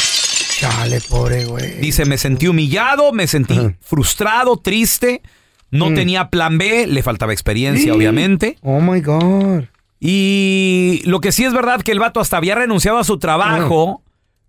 Chale, 0.59 1.01
pobre 1.03 1.45
güey. 1.45 1.81
Dice, 1.81 2.07
me 2.07 2.17
sentí 2.17 2.49
humillado, 2.49 3.13
me 3.13 3.27
sentí 3.27 3.59
frustrado, 3.81 4.57
triste, 4.57 5.23
no 5.71 5.93
tenía 5.93 6.31
plan 6.31 6.57
B, 6.57 6.87
le 6.87 7.03
faltaba 7.03 7.33
experiencia, 7.33 7.93
obviamente. 7.95 8.57
Oh 8.63 8.81
my 8.81 9.01
God. 9.03 9.65
Y 10.01 11.03
lo 11.05 11.21
que 11.21 11.31
sí 11.31 11.45
es 11.45 11.53
verdad 11.53 11.83
que 11.83 11.93
el 11.93 11.99
vato 11.99 12.21
hasta 12.21 12.39
había 12.39 12.55
renunciado 12.55 12.99
a 12.99 13.05
su 13.05 13.19
trabajo 13.19 14.03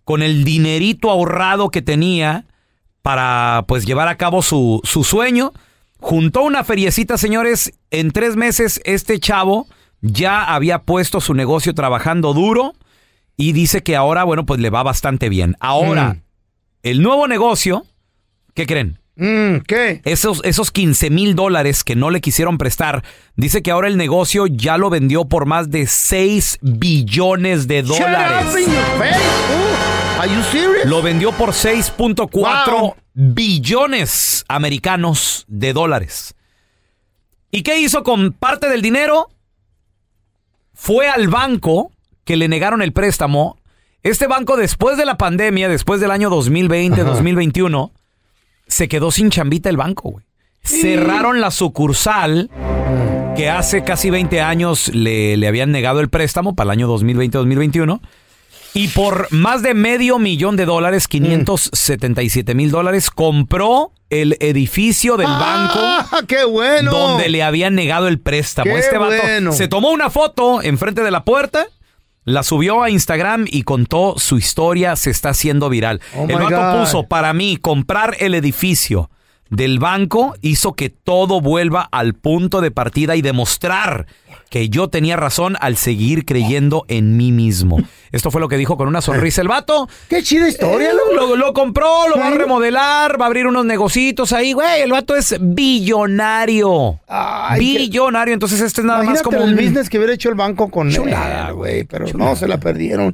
con 0.05 0.21
el 0.21 0.43
dinerito 0.45 1.11
ahorrado 1.11 1.69
que 1.69 1.81
tenía 1.81 2.45
para 3.01 3.65
pues 3.67 3.85
llevar 3.85 4.07
a 4.07 4.15
cabo 4.15 4.41
su, 4.41 4.79
su 4.83 5.03
sueño. 5.03 5.51
Juntó 5.99 6.41
una 6.43 6.63
feriecita, 6.63 7.17
señores. 7.17 7.73
En 7.91 8.11
tres 8.11 8.38
meses 8.38 8.79
este 8.85 9.19
chavo 9.19 9.67
ya 10.01 10.45
había 10.45 10.83
puesto 10.83 11.19
su 11.19 11.33
negocio 11.33 11.73
trabajando 11.73 12.33
duro 12.33 12.73
y 13.41 13.53
dice 13.53 13.81
que 13.84 13.96
ahora, 13.96 14.25
bueno, 14.25 14.46
pues 14.46 14.60
le 14.60 14.69
va 14.69 14.84
bastante 14.84 15.29
bien. 15.29 15.55
Ahora, 15.62 16.10
Mm. 16.15 16.22
el 16.84 17.01
nuevo 17.01 17.25
negocio, 17.27 17.86
¿qué 18.53 18.67
creen? 18.67 19.00
Mm, 19.15 19.62
¿Qué? 19.65 20.01
Esos, 20.03 20.41
esos 20.43 20.72
15 20.72 21.10
mil 21.10 21.36
dólares 21.36 21.84
que 21.86 21.96
no 21.96 22.10
le 22.10 22.19
quisieron 22.19 22.58
prestar, 22.58 23.01
dice 23.38 23.62
que 23.63 23.72
ahora 23.72 23.88
el 23.88 23.96
negocio 23.98 24.46
ya 24.48 24.77
lo 24.77 24.89
vendió 24.89 25.24
por 25.25 25.46
más 25.46 25.69
de 25.69 25.88
6 25.88 26.60
billones 26.62 27.67
de 27.69 27.81
dólares. 27.84 28.46
Lo 30.86 31.01
vendió 31.01 31.31
por 31.31 31.53
6.4 31.53 32.79
Wow. 32.81 32.96
billones 33.13 34.43
americanos 34.50 35.46
de 35.48 35.72
dólares. 35.74 36.36
¿Y 37.51 37.63
qué 37.63 37.79
hizo 37.79 38.03
con 38.03 38.34
parte 38.34 38.67
del 38.69 38.81
dinero? 38.81 39.29
Fue 40.74 41.08
al 41.10 41.27
banco 41.29 41.91
que 42.29 42.38
le 42.38 42.48
negaron 42.48 42.83
el 42.83 42.93
préstamo. 42.93 43.57
Este 44.03 44.27
banco 44.27 44.55
después 44.55 44.98
de 44.98 45.05
la 45.05 45.17
pandemia, 45.17 45.67
después 45.67 46.00
del 46.00 46.12
año 46.12 46.29
2020, 46.29 47.03
2021, 47.03 47.91
se 48.67 48.88
quedó 48.88 49.09
sin 49.09 49.31
chambita 49.31 49.67
el 49.67 49.77
banco, 49.77 50.12
güey. 50.12 50.25
Cerraron 50.62 51.41
la 51.41 51.50
sucursal 51.50 52.51
que 53.36 53.50
hace 53.50 53.83
casi 53.83 54.12
20 54.12 54.41
años 54.41 54.89
le, 54.93 55.38
le 55.38 55.48
habían 55.48 55.71
negado 55.71 56.01
el 56.01 56.09
préstamo 56.09 56.53
para 56.55 56.65
el 56.67 56.79
año 56.79 56.88
2020-2021. 56.95 58.00
Y 58.75 58.89
por 58.89 59.27
más 59.31 59.63
de 59.63 59.74
medio 59.74 60.19
millón 60.19 60.55
de 60.55 60.65
dólares, 60.65 61.07
577 61.07 62.53
mil 62.53 62.69
dólares, 62.69 63.09
compró 63.09 63.91
el 64.12 64.38
edificio 64.39 65.17
del 65.17 65.25
banco 65.25 65.79
Ah, 65.81 66.21
qué 66.27 66.43
bueno. 66.45 66.91
donde 66.91 67.27
le 67.29 67.41
habían 67.41 67.74
negado 67.74 68.07
el 68.07 68.19
préstamo. 68.19 68.71
Qué 68.71 68.77
este 68.77 69.00
vato 69.00 69.15
bueno. 69.19 69.51
se 69.51 69.67
tomó 69.67 69.89
una 69.89 70.12
foto 70.12 70.62
enfrente 70.62 71.01
de 71.01 71.09
la 71.09 71.24
puerta, 71.24 71.65
la 72.25 72.43
subió 72.43 72.83
a 72.83 72.89
Instagram 72.89 73.45
y 73.49 73.63
contó 73.63 74.15
su 74.17 74.38
historia, 74.38 74.95
se 74.95 75.09
está 75.09 75.29
haciendo 75.29 75.69
viral. 75.69 76.01
Oh 76.15 76.25
el 76.27 76.38
vato 76.38 76.55
God. 76.55 76.79
puso, 76.81 77.03
para 77.03 77.33
mí, 77.33 77.57
comprar 77.57 78.15
el 78.19 78.35
edificio 78.35 79.09
del 79.49 79.79
banco 79.79 80.35
hizo 80.41 80.73
que 80.73 80.89
todo 80.89 81.41
vuelva 81.41 81.88
al 81.91 82.13
punto 82.13 82.61
de 82.61 82.71
partida 82.71 83.15
y 83.15 83.21
demostrar 83.21 84.05
que 84.49 84.69
yo 84.69 84.87
tenía 84.87 85.15
razón 85.15 85.55
al 85.61 85.77
seguir 85.77 86.25
creyendo 86.25 86.85
en 86.87 87.17
mí 87.17 87.31
mismo. 87.31 87.77
Esto 88.11 88.31
fue 88.31 88.41
lo 88.41 88.47
que 88.49 88.57
dijo 88.57 88.75
con 88.75 88.87
una 88.87 89.01
sonrisa 89.01 89.41
el 89.41 89.47
vato. 89.47 89.87
Qué 90.09 90.23
chida 90.23 90.49
historia, 90.49 90.89
Lo, 90.93 91.13
lo- 91.27 91.35
lo 91.35 91.53
compró, 91.53 92.07
lo 92.09 92.17
va 92.17 92.27
a 92.27 92.31
remodelar, 92.31 93.21
va 93.21 93.25
a 93.25 93.27
abrir 93.27 93.45
unos 93.45 93.65
negocitos 93.65 94.33
ahí, 94.33 94.53
güey. 94.53 94.81
El 94.81 94.91
vato 94.91 95.15
es 95.15 95.35
billonario. 95.39 96.99
Ay, 97.07 97.59
billonario. 97.59 98.33
Entonces 98.33 98.61
este 98.61 98.81
es 98.81 98.85
nada 98.85 99.03
más 99.03 99.21
como 99.21 99.37
el 99.37 99.49
un... 99.51 99.55
business 99.55 99.89
que 99.89 99.97
hubiera 99.99 100.13
hecho 100.13 100.29
el 100.29 100.35
banco 100.35 100.69
con 100.69 100.89
Chulada, 100.89 101.49
él, 101.49 101.53
güey, 101.53 101.83
pero 101.83 102.05
no, 102.15 102.35
se 102.35 102.47
la 102.47 102.57
perdieron. 102.59 103.13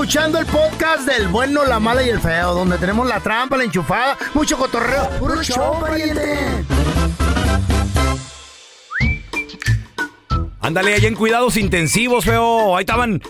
Escuchando 0.00 0.38
el 0.38 0.46
podcast 0.46 1.08
del 1.08 1.26
bueno, 1.26 1.64
la 1.64 1.80
mala 1.80 2.04
y 2.04 2.08
el 2.08 2.20
feo, 2.20 2.54
donde 2.54 2.78
tenemos 2.78 3.08
la 3.08 3.18
trampa, 3.18 3.56
la 3.56 3.64
enchufada, 3.64 4.16
mucho 4.32 4.56
cotorreo. 4.56 5.10
¡Puro 5.18 5.42
show, 5.42 5.80
pariente! 5.80 6.38
Ándale, 10.60 10.94
allá 10.94 11.08
en 11.08 11.16
cuidados 11.16 11.56
intensivos, 11.56 12.24
feo. 12.24 12.76
Ahí 12.76 12.82
estaban 12.82 13.20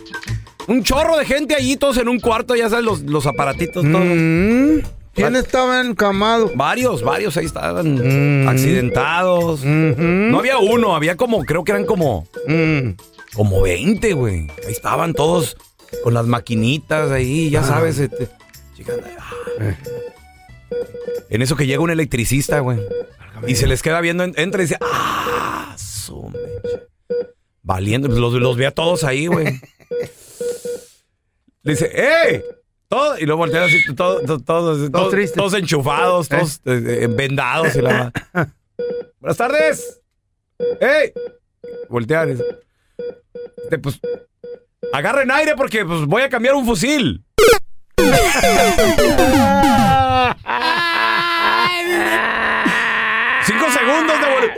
un 0.67 0.85
chorro 0.85 1.17
de 1.17 1.25
gente 1.25 1.55
allí, 1.55 1.79
todos 1.79 1.97
en 1.97 2.07
un 2.07 2.21
cuarto, 2.21 2.55
ya 2.55 2.69
sabes, 2.69 2.85
los, 2.85 3.01
los 3.01 3.27
aparatitos, 3.27 3.83
todos. 3.91 4.05
Mm, 4.05 4.81
¿Quién 5.15 5.37
estaba 5.37 5.81
encamado? 5.81 6.53
Varios, 6.55 7.03
varios 7.03 7.39
ahí 7.39 7.47
estaban 7.47 8.47
accidentados. 8.47 9.65
No 9.65 10.39
había 10.39 10.59
uno, 10.59 10.95
había 10.95 11.17
como, 11.17 11.45
creo 11.47 11.65
que 11.65 11.73
eran 11.73 11.87
como, 11.87 12.29
como 13.33 13.63
20, 13.63 14.13
güey. 14.13 14.49
Ahí 14.67 14.73
estaban 14.73 15.15
todos 15.15 15.57
con 16.03 16.15
las 16.15 16.27
maquinitas 16.27 17.11
ahí, 17.11 17.51
ya 17.51 17.63
sabes. 17.63 17.99
este, 17.99 18.29
ah. 19.19 19.77
En 21.31 21.43
eso 21.43 21.57
que 21.57 21.67
llega 21.67 21.81
un 21.83 21.91
electricista, 21.91 22.61
güey. 22.61 22.79
Y 23.47 23.55
se 23.57 23.67
les 23.67 23.83
queda 23.83 24.01
viendo, 24.01 24.25
en- 24.25 24.35
entra 24.37 24.63
y 24.63 24.65
dice, 24.65 24.79
¡ah! 24.81 25.77
su 25.79 26.23
mecha". 26.31 26.83
Valiendo, 27.63 28.09
pues 28.09 28.19
los, 28.19 28.33
los 28.35 28.57
ve 28.57 28.67
a 28.67 28.71
todos 28.73 29.05
ahí, 29.05 29.27
güey. 29.27 29.61
Le 31.63 31.73
dice, 31.73 31.91
¡ey! 31.95 32.43
Todo, 32.89 33.19
y 33.19 33.27
luego 33.27 33.39
voltean 33.41 33.65
así, 33.65 33.95
todo- 33.95 34.21
to- 34.23 34.39
todos, 34.41 34.91
todos, 34.91 35.11
tristes. 35.11 35.37
todos 35.37 35.53
enchufados, 35.55 36.29
todos 36.29 36.57
eh, 36.65 37.03
eh, 37.03 37.07
vendados 37.09 37.77
y 37.77 37.83
la 37.83 38.11
Buenas 39.21 39.37
tardes. 39.37 40.01
¡Ey! 40.81 41.13
Voltean. 41.91 42.39
"Este, 43.65 43.79
pues, 43.79 44.01
agarren 44.93 45.31
aire 45.31 45.55
porque 45.57 45.85
pues, 45.85 46.05
voy 46.07 46.23
a 46.23 46.29
cambiar 46.29 46.55
un 46.55 46.67
fusil. 46.67 47.25
Cinco 53.45 53.67
segundos 53.73 54.21
de 54.21 54.27
vol- 54.27 54.53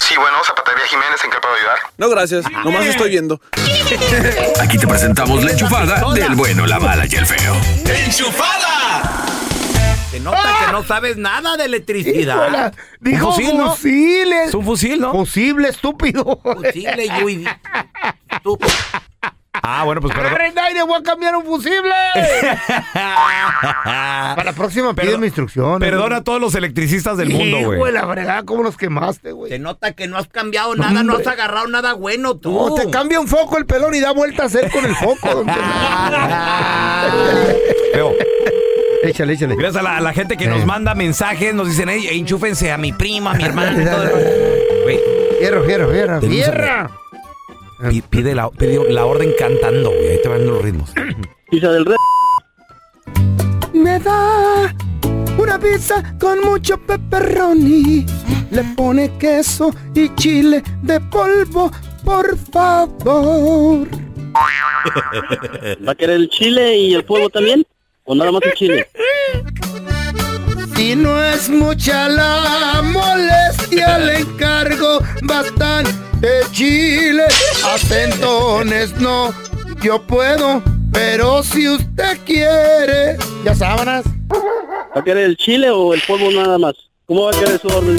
Sí, 0.00 0.14
bueno, 0.16 0.38
Zapatería 0.44 0.86
Jiménez, 0.86 1.22
¿en 1.24 1.30
qué 1.30 1.36
puedo 1.40 1.54
ayudar? 1.54 1.76
No, 1.98 2.08
gracias. 2.08 2.44
Nomás 2.64 2.86
estoy 2.86 3.10
viendo. 3.10 3.40
Aquí 4.60 4.78
te 4.78 4.86
presentamos 4.86 5.44
la 5.44 5.50
enchufada 5.52 6.02
del 6.14 6.34
bueno, 6.34 6.66
la 6.66 6.78
mala 6.78 7.04
y 7.06 7.14
el 7.14 7.26
feo. 7.26 7.54
Que 7.84 8.04
no 10.76 10.84
sabes 10.86 11.16
nada 11.16 11.56
de 11.56 11.64
electricidad. 11.64 12.36
Híjola, 12.48 12.72
Dijo 13.00 13.32
fusil, 13.32 13.56
¿no? 13.56 13.70
fusiles. 13.74 14.48
Es 14.48 14.54
un 14.54 14.64
fusil, 14.64 15.00
¿no? 15.00 15.12
Posible, 15.12 15.68
estúpido. 15.68 16.38
Fusible, 16.42 17.08
Yui. 17.20 17.46
Tú- 18.42 18.58
Ah, 19.62 19.84
bueno, 19.84 20.02
pues 20.02 20.12
perdón. 20.14 20.32
Agarren 20.32 20.56
aire, 20.58 20.82
voy 20.82 21.00
a 21.00 21.02
cambiar 21.02 21.34
un 21.34 21.42
fusible. 21.44 21.90
Para 22.92 24.44
la 24.44 24.52
próxima 24.52 24.92
mi 25.18 25.26
instrucción. 25.26 25.80
Perdona 25.80 26.16
a 26.16 26.20
todos 26.22 26.38
los 26.40 26.54
electricistas 26.54 27.16
del 27.16 27.30
mundo, 27.30 27.70
de 27.70 27.76
güey. 27.78 27.90
la 27.92 28.06
fregada, 28.06 28.42
¿cómo 28.44 28.62
nos 28.62 28.76
quemaste, 28.76 29.32
güey? 29.32 29.50
Se 29.50 29.58
nota 29.58 29.92
que 29.92 30.06
no 30.08 30.18
has 30.18 30.28
cambiado 30.28 30.76
nada, 30.76 31.02
no 31.02 31.12
has 31.14 31.18
hombre. 31.20 31.32
agarrado 31.32 31.68
nada 31.68 31.94
bueno 31.94 32.36
tú. 32.36 32.52
No, 32.52 32.74
te 32.74 32.90
cambia 32.90 33.18
un 33.18 33.28
foco 33.28 33.56
el 33.56 33.64
pelón 33.64 33.94
y 33.94 34.00
da 34.00 34.12
vueltas 34.12 34.54
él 34.54 34.70
con 34.70 34.84
el 34.84 34.94
foco. 34.94 35.44
Feo. 37.94 38.12
Échale, 39.10 39.32
échale. 39.34 39.56
Gracias 39.56 39.76
a 39.76 39.82
la, 39.82 39.96
a 39.96 40.00
la 40.00 40.12
gente 40.12 40.36
que 40.36 40.46
nos 40.46 40.64
manda 40.66 40.94
mensajes, 40.94 41.54
nos 41.54 41.68
dicen, 41.68 41.88
hey, 41.88 42.08
enchúfense 42.12 42.70
a 42.72 42.78
mi 42.78 42.92
prima, 42.92 43.32
a 43.32 43.34
mi 43.34 43.44
hermana. 43.44 43.82
y 43.82 43.86
todo 43.86 44.04
eso". 44.04 44.16
Güey, 44.84 45.00
Fierro, 45.38 45.64
fierro, 45.64 45.90
fierro. 45.90 46.20
¡Fierra! 46.22 46.90
pi- 47.90 48.02
pide 48.02 48.34
la, 48.34 48.48
pide 48.50 48.90
la 48.92 49.04
orden 49.04 49.32
cantando, 49.38 49.90
güey. 49.90 50.08
Ahí 50.08 50.18
te 50.22 50.28
van 50.28 50.46
los 50.46 50.62
ritmos. 50.62 50.92
Pizza 51.50 51.70
del 51.72 51.84
rey. 51.84 51.96
Me 53.74 53.98
da 54.00 54.74
una 55.36 55.58
pizza 55.58 56.14
con 56.18 56.40
mucho 56.40 56.78
pepperoni. 56.78 58.06
Le 58.50 58.64
pone 58.76 59.16
queso 59.18 59.74
y 59.94 60.08
chile 60.14 60.62
de 60.82 61.00
polvo, 61.00 61.70
por 62.04 62.36
favor. 62.38 63.86
¿Va 65.86 65.92
a 65.92 65.94
querer 65.94 66.16
el 66.16 66.28
chile 66.30 66.76
y 66.76 66.94
el 66.94 67.04
polvo 67.04 67.28
también? 67.28 67.66
¿O 68.04 68.14
nada 68.14 68.32
más 68.32 68.40
el 68.44 68.52
chile? 68.54 68.86
Si 70.76 70.94
no 70.94 71.22
es 71.22 71.48
mucha 71.48 72.06
la 72.06 72.82
molestia, 72.82 73.98
le 73.98 74.18
encargo 74.18 75.00
bastante 75.22 76.42
chile. 76.52 77.24
Acentones 77.64 78.94
no, 79.00 79.32
yo 79.82 80.02
puedo, 80.02 80.62
pero 80.92 81.42
si 81.42 81.66
usted 81.66 82.18
quiere. 82.26 83.16
¿Ya 83.42 83.54
sábanas? 83.54 84.04
¿Va 84.94 85.00
a 85.00 85.02
querer 85.02 85.24
el 85.24 85.36
chile 85.38 85.70
o 85.70 85.94
el 85.94 86.02
polvo 86.06 86.30
nada 86.30 86.58
más? 86.58 86.74
¿Cómo 87.06 87.24
va 87.24 87.30
a 87.30 87.40
querer 87.40 87.58
su 87.58 87.68
orden? 87.68 87.96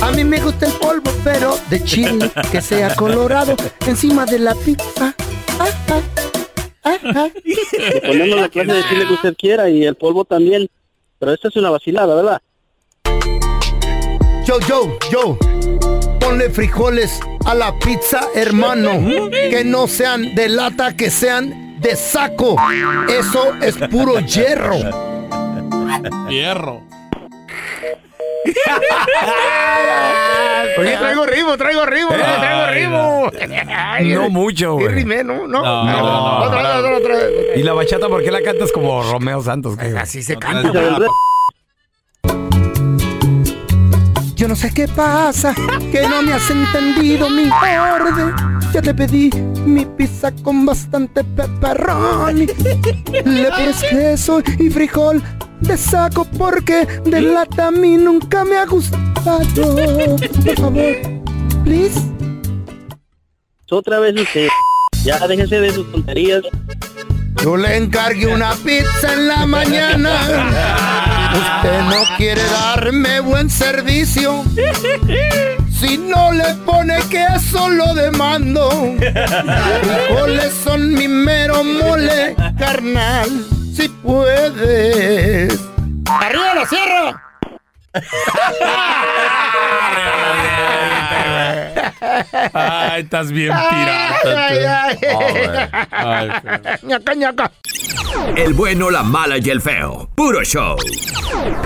A 0.00 0.12
mí 0.12 0.22
me 0.22 0.40
gusta 0.40 0.66
el 0.66 0.72
polvo, 0.74 1.10
pero 1.24 1.58
de 1.70 1.82
chile, 1.82 2.30
que 2.52 2.60
sea 2.60 2.94
colorado, 2.94 3.56
encima 3.84 4.24
de 4.26 4.38
la 4.38 4.54
pizza. 4.54 5.12
Ah. 5.58 7.28
Le 7.44 8.00
ponemos 8.00 8.40
la 8.40 8.48
clase 8.48 8.72
de 8.74 8.84
chile 8.88 9.06
que 9.08 9.12
usted 9.14 9.34
quiera 9.36 9.68
y 9.68 9.84
el 9.84 9.96
polvo 9.96 10.24
también. 10.24 10.68
Pero 11.26 11.34
esta 11.34 11.48
es 11.48 11.56
una 11.56 11.70
vacilada, 11.70 12.14
¿verdad? 12.14 12.40
Yo, 14.44 14.60
yo, 14.60 14.96
yo. 15.10 15.36
Ponle 16.20 16.48
frijoles 16.50 17.18
a 17.44 17.52
la 17.52 17.76
pizza, 17.80 18.28
hermano. 18.32 18.92
Que 19.32 19.64
no 19.64 19.88
sean 19.88 20.36
de 20.36 20.48
lata, 20.48 20.94
que 20.94 21.10
sean 21.10 21.80
de 21.80 21.96
saco. 21.96 22.54
Eso 23.08 23.54
es 23.60 23.76
puro 23.88 24.20
hierro. 24.20 24.76
Hierro. 26.28 26.82
Oye, 30.78 30.96
traigo 30.96 31.26
ritmo, 31.26 31.56
traigo 31.56 31.86
ritmo, 31.86 32.10
traigo 32.10 32.66
ritmo. 32.66 33.30
No 34.16 34.30
mucho, 34.30 34.74
güey. 34.74 34.88
rimé, 34.88 35.24
¿no? 35.24 35.46
No, 35.46 35.62
No, 35.62 35.84
no, 35.84 35.96
no, 35.96 36.38
Otra 36.44 36.80
vez, 36.80 37.00
otra 37.00 37.14
vez. 37.16 37.30
Y 37.56 37.62
la 37.62 37.72
bachata, 37.72 38.08
¿por 38.08 38.22
qué 38.22 38.30
la 38.30 38.42
cantas 38.42 38.72
como 38.72 39.02
Romeo 39.02 39.42
Santos? 39.42 39.76
güey? 39.76 39.96
Así 39.96 40.22
se 40.22 40.36
canta. 40.36 40.70
del 40.70 41.06
Yo 44.46 44.50
no 44.50 44.54
sé 44.54 44.72
qué 44.72 44.86
pasa, 44.86 45.52
que 45.90 46.06
no 46.08 46.22
me 46.22 46.32
has 46.32 46.48
entendido 46.48 47.28
mi 47.28 47.50
orden. 47.50 48.32
Ya 48.72 48.80
te 48.80 48.94
pedí 48.94 49.28
mi 49.66 49.84
pizza 49.84 50.30
con 50.44 50.64
bastante 50.64 51.24
pepperoni. 51.24 52.46
Le 53.24 53.50
pones 53.50 53.82
queso 53.90 54.40
y 54.60 54.70
frijol 54.70 55.20
de 55.62 55.76
saco 55.76 56.24
porque 56.38 56.86
de 56.86 57.22
lata 57.22 57.66
a 57.66 57.70
mí 57.72 57.96
nunca 57.96 58.44
me 58.44 58.56
ha 58.56 58.66
gustado. 58.66 59.40
Por 60.44 60.56
favor, 60.56 60.96
please. 61.64 62.00
Otra 63.68 63.98
vez 63.98 64.14
usted. 64.14 64.46
Ya 65.02 65.26
déjese 65.26 65.58
de 65.58 65.72
sus 65.72 65.90
tonterías. 65.90 66.44
Yo 67.42 67.56
le 67.56 67.78
encargué 67.78 68.28
una 68.28 68.54
pizza 68.54 69.12
en 69.12 69.26
la 69.26 69.44
mañana. 69.44 70.95
Usted 71.34 71.80
no 71.82 72.04
quiere 72.16 72.42
darme 72.44 73.20
buen 73.20 73.50
servicio. 73.50 74.44
Si 75.78 75.98
no 75.98 76.32
le 76.32 76.54
pone 76.64 76.98
queso 77.10 77.68
lo 77.68 77.94
demando. 77.94 78.70
Frijoles 78.98 80.54
son 80.64 80.92
mi 80.92 81.08
mero 81.08 81.62
mole, 81.62 82.34
carnal. 82.58 83.28
Si 83.74 83.88
puedes. 83.88 85.58
¡Arriba 86.08 86.54
la 86.54 86.66
sierra! 86.66 87.22
Ay, 92.52 93.02
estás 93.02 93.30
bien 93.30 93.52
Ay, 93.52 94.64
ay, 94.64 94.98
ay. 95.92 96.30
Ñaca, 96.82 97.14
ñaca. 97.14 97.50
El 98.36 98.54
bueno, 98.54 98.90
la 98.90 99.02
mala 99.02 99.38
y 99.38 99.50
el 99.50 99.60
feo. 99.60 100.08
Puro 100.14 100.42
show. 100.42 100.76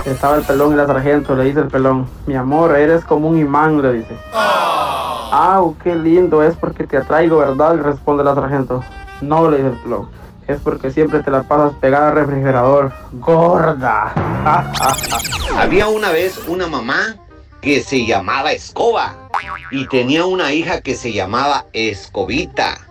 Estaba 0.05 0.37
el 0.37 0.43
pelón 0.43 0.73
y 0.73 0.75
la 0.75 0.87
sargento, 0.87 1.35
le 1.35 1.45
dice 1.45 1.59
el 1.59 1.67
pelón, 1.67 2.07
mi 2.25 2.35
amor, 2.35 2.77
eres 2.77 3.03
como 3.05 3.29
un 3.29 3.37
imán, 3.37 3.81
le 3.81 3.93
dice. 3.93 4.15
Ah, 4.33 5.61
qué 5.83 5.95
lindo, 5.95 6.43
es 6.43 6.55
porque 6.55 6.85
te 6.85 6.97
atraigo, 6.97 7.37
¿verdad? 7.37 7.75
Le 7.75 7.83
responde 7.83 8.23
la 8.23 8.35
sargento. 8.35 8.83
No, 9.21 9.49
le 9.49 9.57
dice 9.57 9.69
el 9.69 9.77
pelón, 9.77 10.09
es 10.47 10.59
porque 10.59 10.91
siempre 10.91 11.21
te 11.21 11.31
la 11.31 11.43
pasas 11.43 11.73
pegada 11.79 12.09
al 12.09 12.15
refrigerador. 12.15 12.91
Gorda. 13.13 14.13
Había 15.57 15.87
una 15.87 16.11
vez 16.11 16.39
una 16.47 16.67
mamá 16.67 17.15
que 17.61 17.81
se 17.81 18.05
llamaba 18.05 18.51
Escoba 18.51 19.29
y 19.71 19.87
tenía 19.87 20.25
una 20.25 20.51
hija 20.53 20.81
que 20.81 20.95
se 20.95 21.13
llamaba 21.13 21.67
Escobita. 21.73 22.87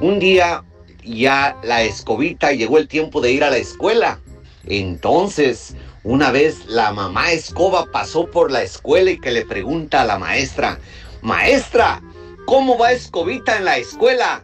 Un 0.00 0.18
día 0.18 0.64
ya 1.04 1.56
la 1.62 1.82
Escobita 1.82 2.52
llegó 2.52 2.78
el 2.78 2.88
tiempo 2.88 3.20
de 3.20 3.32
ir 3.32 3.44
a 3.44 3.50
la 3.50 3.58
escuela. 3.58 4.18
Entonces, 4.66 5.76
una 6.02 6.30
vez 6.30 6.66
la 6.66 6.92
mamá 6.92 7.32
Escoba 7.32 7.86
pasó 7.92 8.30
por 8.30 8.50
la 8.50 8.62
escuela 8.62 9.10
y 9.10 9.20
que 9.20 9.30
le 9.30 9.44
pregunta 9.44 10.02
a 10.02 10.06
la 10.06 10.18
maestra, 10.18 10.78
maestra, 11.20 12.00
¿cómo 12.46 12.78
va 12.78 12.92
Escobita 12.92 13.56
en 13.56 13.66
la 13.66 13.76
escuela? 13.76 14.42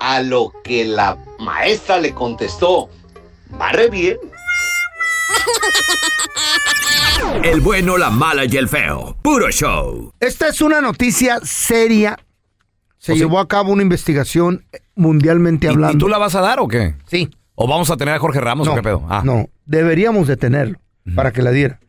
A 0.00 0.20
lo 0.22 0.52
que 0.64 0.86
la 0.86 1.18
maestra 1.38 1.98
le 1.98 2.14
contestó, 2.14 2.88
va 3.60 3.70
re 3.72 3.88
bien. 3.88 4.18
El 7.42 7.60
bueno, 7.60 7.96
la 7.96 8.10
mala 8.10 8.44
y 8.44 8.56
el 8.56 8.68
feo. 8.68 9.16
Puro 9.22 9.50
show. 9.50 10.12
Esta 10.20 10.48
es 10.48 10.60
una 10.60 10.80
noticia 10.80 11.38
seria. 11.42 12.18
Se 12.98 13.12
¿O 13.12 13.14
sí? 13.14 13.20
llevó 13.20 13.38
a 13.38 13.48
cabo 13.48 13.72
una 13.72 13.82
investigación 13.82 14.64
mundialmente 14.94 15.66
¿Y, 15.66 15.70
hablando. 15.70 15.96
y 15.96 15.98
tú 15.98 16.08
la 16.08 16.18
vas 16.18 16.34
a 16.34 16.40
dar 16.40 16.60
o 16.60 16.68
qué? 16.68 16.94
Sí. 17.06 17.30
¿O 17.54 17.66
vamos 17.66 17.90
a 17.90 17.96
tener 17.96 18.14
a 18.14 18.18
Jorge 18.18 18.40
Ramos 18.40 18.68
o 18.68 18.74
qué 18.74 18.82
pedo? 18.82 19.04
Ah. 19.08 19.22
No, 19.24 19.48
deberíamos 19.64 20.26
de 20.28 20.36
tenerlo 20.36 20.78
para 21.14 21.32
que 21.32 21.42
la 21.42 21.50
diera. 21.50 21.80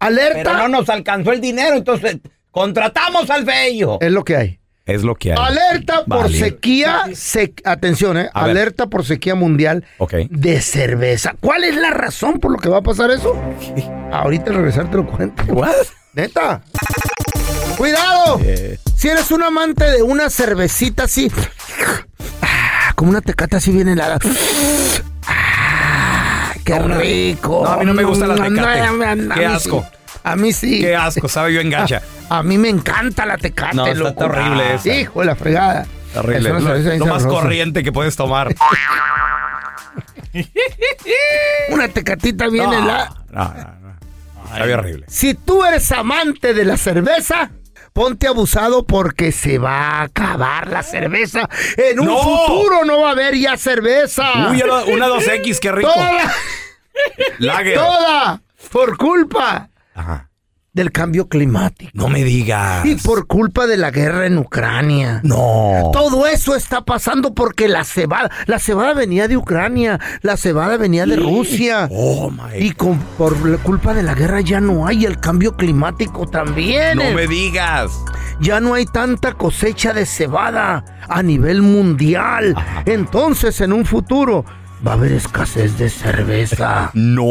Alerta. 0.00 0.42
Pero 0.42 0.56
no 0.58 0.68
nos 0.68 0.88
alcanzó 0.88 1.32
el 1.32 1.40
dinero, 1.40 1.76
entonces 1.76 2.18
contratamos 2.50 3.30
al 3.30 3.44
feo. 3.44 3.98
Es 4.00 4.10
lo 4.12 4.24
que 4.24 4.36
hay. 4.36 4.57
Es 4.88 5.02
lo 5.04 5.14
que 5.14 5.32
hay. 5.32 5.38
Alerta 5.38 6.04
por 6.06 6.22
Vale. 6.22 6.38
sequía, 6.38 7.02
sec- 7.08 7.60
atención, 7.66 8.16
eh, 8.16 8.30
A 8.32 8.44
ver. 8.44 8.50
alerta 8.52 8.86
por 8.86 9.04
sequía 9.04 9.34
mundial 9.34 9.84
Ok. 9.98 10.14
de 10.30 10.60
cerveza. 10.62 11.34
¿Cuál 11.40 11.64
es 11.64 11.76
la 11.76 11.90
razón 11.90 12.40
por 12.40 12.50
lo 12.52 12.58
que 12.58 12.70
va 12.70 12.78
a 12.78 12.82
pasar 12.82 13.10
eso? 13.10 13.36
Ahorita 14.10 14.50
al 14.50 14.56
regresar 14.56 14.90
te 14.90 14.96
lo 14.96 15.06
cuento. 15.06 15.42
Neta. 16.14 16.62
Cuidado. 17.76 18.40
Eh. 18.42 18.78
Si 18.96 19.08
eres 19.08 19.30
un 19.30 19.42
amante 19.42 19.84
de 19.90 20.02
una 20.02 20.30
cervecita 20.30 21.04
así, 21.04 21.30
ah, 22.40 22.92
como 22.96 23.10
una 23.10 23.20
tecata 23.20 23.58
así 23.58 23.70
bien 23.70 23.88
helada. 23.88 24.18
Ah, 25.26 26.54
qué 26.64 26.78
rico. 26.78 27.60
No, 27.62 27.70
a 27.72 27.76
mí 27.76 27.84
no 27.84 27.92
me 27.94 28.04
gusta 28.04 28.26
la 28.26 28.34
Tecate. 28.36 29.28
Qué 29.34 29.46
asco. 29.46 29.86
A 30.32 30.36
mí 30.36 30.52
sí. 30.52 30.80
Qué 30.80 30.94
asco, 30.96 31.28
sabe 31.28 31.52
yo 31.54 31.60
engancha. 31.60 32.02
A, 32.30 32.38
a 32.38 32.42
mí 32.42 32.58
me 32.58 32.68
encanta 32.68 33.24
la 33.24 33.38
tecate, 33.38 33.74
No, 33.76 33.86
está 33.86 33.98
loco. 34.02 34.24
horrible 34.24 34.74
esa. 34.74 34.88
Hijo 34.94 35.20
de 35.20 35.26
la 35.26 35.34
fregada. 35.34 35.86
Una 36.14 36.38
Lo, 36.96 37.06
más 37.06 37.24
corriente 37.26 37.82
que 37.82 37.90
puedes 37.92 38.16
tomar. 38.16 38.54
Una 41.70 41.88
tecatita 41.88 42.48
bien 42.48 42.64
No, 42.70 42.72
helada. 42.78 43.10
no, 43.30 43.44
no, 43.44 43.54
no. 43.54 44.48
Sabe 44.48 44.74
horrible. 44.74 45.04
Si 45.08 45.34
tú 45.34 45.64
eres 45.64 45.90
amante 45.92 46.54
de 46.54 46.64
la 46.64 46.76
cerveza, 46.76 47.50
ponte 47.92 48.26
abusado 48.26 48.86
porque 48.86 49.32
se 49.32 49.58
va 49.58 50.00
a 50.00 50.02
acabar 50.02 50.68
la 50.68 50.82
cerveza. 50.82 51.48
En 51.76 52.00
un 52.00 52.06
¡No! 52.06 52.18
futuro 52.18 52.84
no 52.84 53.00
va 53.02 53.08
a 53.10 53.12
haber 53.12 53.34
ya 53.36 53.56
cerveza. 53.56 54.50
Uy, 54.50 54.62
una 54.92 55.08
2X, 55.08 55.58
qué 55.58 55.72
rico. 55.72 55.92
Toda, 55.92 56.32
Lager. 57.38 57.74
toda 57.74 58.40
por 58.72 58.96
culpa 58.96 59.68
Ajá. 59.98 60.30
del 60.72 60.92
cambio 60.92 61.28
climático. 61.28 61.90
No 61.94 62.08
me 62.08 62.22
digas. 62.22 62.86
Y 62.86 62.94
por 62.94 63.26
culpa 63.26 63.66
de 63.66 63.76
la 63.76 63.90
guerra 63.90 64.26
en 64.26 64.38
Ucrania. 64.38 65.20
No. 65.24 65.90
Todo 65.92 66.26
eso 66.28 66.54
está 66.54 66.84
pasando 66.84 67.34
porque 67.34 67.66
la 67.66 67.82
cebada, 67.82 68.30
la 68.46 68.60
cebada 68.60 68.94
venía 68.94 69.26
de 69.26 69.36
Ucrania, 69.36 69.98
la 70.22 70.36
cebada 70.36 70.76
venía 70.76 71.04
de 71.04 71.16
Rusia. 71.16 71.88
Oh, 71.90 72.30
my. 72.30 72.64
Y 72.64 72.72
con, 72.72 73.00
por 73.16 73.44
la 73.44 73.58
culpa 73.58 73.92
de 73.92 74.04
la 74.04 74.14
guerra 74.14 74.40
ya 74.40 74.60
no 74.60 74.86
hay 74.86 75.04
el 75.04 75.18
cambio 75.18 75.56
climático 75.56 76.28
también. 76.28 76.98
No 76.98 77.10
me 77.10 77.26
digas. 77.26 77.90
Ya 78.40 78.60
no 78.60 78.74
hay 78.74 78.86
tanta 78.86 79.32
cosecha 79.32 79.92
de 79.92 80.06
cebada 80.06 80.84
a 81.08 81.22
nivel 81.24 81.60
mundial. 81.60 82.54
Entonces, 82.86 83.60
en 83.62 83.72
un 83.72 83.84
futuro, 83.84 84.44
va 84.86 84.92
a 84.92 84.94
haber 84.94 85.12
escasez 85.12 85.78
de 85.78 85.88
cerveza. 85.90 86.90
No. 86.94 87.24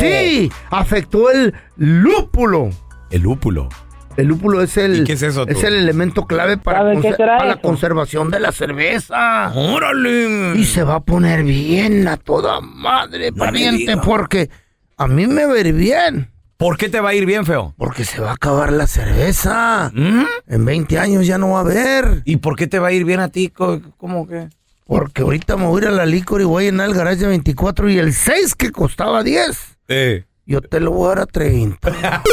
Sí, 0.00 0.50
afectó 0.70 1.30
el 1.30 1.54
lúpulo. 1.76 2.70
El 3.10 3.22
lúpulo. 3.22 3.68
El 4.16 4.26
lúpulo 4.26 4.60
es 4.60 4.76
el, 4.76 5.00
¿Y 5.00 5.04
qué 5.04 5.14
es 5.14 5.22
eso, 5.22 5.46
es 5.48 5.64
el 5.64 5.74
elemento 5.74 6.26
clave 6.26 6.58
para, 6.58 6.80
¿Saben 6.80 7.00
qué 7.00 7.10
conser- 7.12 7.16
será 7.16 7.38
para 7.38 7.48
la 7.48 7.60
conservación 7.62 8.30
de 8.30 8.40
la 8.40 8.52
cerveza. 8.52 9.50
¡Órale! 9.54 10.52
Y 10.54 10.64
se 10.66 10.82
va 10.84 10.96
a 10.96 11.00
poner 11.00 11.42
bien 11.44 12.06
a 12.08 12.18
toda 12.18 12.60
madre, 12.60 13.30
No 13.30 13.38
pariente, 13.44 13.96
porque 13.96 14.50
a 14.98 15.08
mí 15.08 15.26
me 15.26 15.46
va 15.46 15.54
a 15.54 15.58
ir 15.60 15.72
bien. 15.72 16.30
¿Por 16.58 16.76
qué 16.76 16.88
te 16.90 17.00
va 17.00 17.08
a 17.10 17.14
ir 17.14 17.24
bien, 17.26 17.46
feo? 17.46 17.74
Porque 17.78 18.04
se 18.04 18.20
va 18.20 18.30
a 18.30 18.34
acabar 18.34 18.70
la 18.70 18.86
cerveza. 18.86 19.90
¿Mm? 19.94 20.24
En 20.46 20.64
20 20.64 20.98
años 20.98 21.26
ya 21.26 21.38
no 21.38 21.50
va 21.52 21.58
a 21.58 21.62
haber. 21.62 22.20
¿Y 22.26 22.36
por 22.36 22.54
qué 22.54 22.66
te 22.66 22.78
va 22.78 22.88
a 22.88 22.92
ir 22.92 23.04
bien 23.06 23.18
a 23.20 23.28
ti? 23.28 23.48
¿Cómo 23.48 24.28
que? 24.28 24.48
Porque 24.86 25.22
ahorita 25.22 25.56
me 25.56 25.66
voy 25.66 25.80
a 25.82 25.84
ir 25.84 25.88
a 25.88 25.92
la 25.92 26.06
licor 26.06 26.40
y 26.40 26.44
voy 26.44 26.64
a 26.64 26.70
llenar 26.70 26.88
el 26.88 26.94
garage 26.94 27.16
de 27.18 27.26
24 27.28 27.88
y 27.90 27.98
el 27.98 28.12
6 28.12 28.54
que 28.54 28.70
costaba 28.72 29.22
10. 29.22 29.78
Eh. 29.88 30.24
Yo 30.44 30.60
te 30.60 30.80
lo 30.80 30.90
voy 30.90 31.06
a 31.06 31.08
dar 31.10 31.20
a 31.20 31.26
30. 31.26 32.22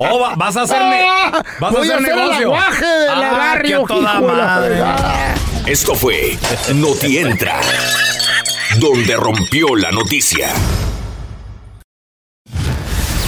Oh, 0.00 0.20
va- 0.20 0.36
vas 0.36 0.56
a 0.56 0.62
hacer, 0.62 0.80
ne- 0.80 1.02
vas 1.58 1.74
a 1.74 1.76
voy 1.76 1.90
a 1.90 1.96
hacer 1.96 2.04
hacer 2.04 2.10
el 2.10 2.16
negocio. 2.18 2.46
aguaje 2.46 2.86
de 2.86 3.06
la 3.06 3.28
Ah, 3.30 3.32
barrio, 3.38 3.84
que 3.84 3.92
a 3.94 3.96
toda 3.96 4.14
hijo 4.14 4.20
de 4.28 4.36
la 4.36 4.44
madre. 4.46 4.78
Esto 5.66 5.94
fue 5.96 6.38
Noti 6.74 7.18
Entra, 7.18 7.60
donde 8.78 9.16
rompió 9.16 9.74
la 9.74 9.90
noticia. 9.90 10.50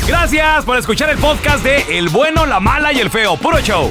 Gracias 0.07 0.64
por 0.64 0.79
escuchar 0.79 1.11
el 1.11 1.18
podcast 1.18 1.64
de 1.64 1.99
El 1.99 2.09
bueno, 2.09 2.46
la 2.46 2.61
mala 2.61 2.92
y 2.92 3.01
el 3.01 3.11
feo. 3.11 3.37
Puro 3.37 3.59
show. 3.61 3.90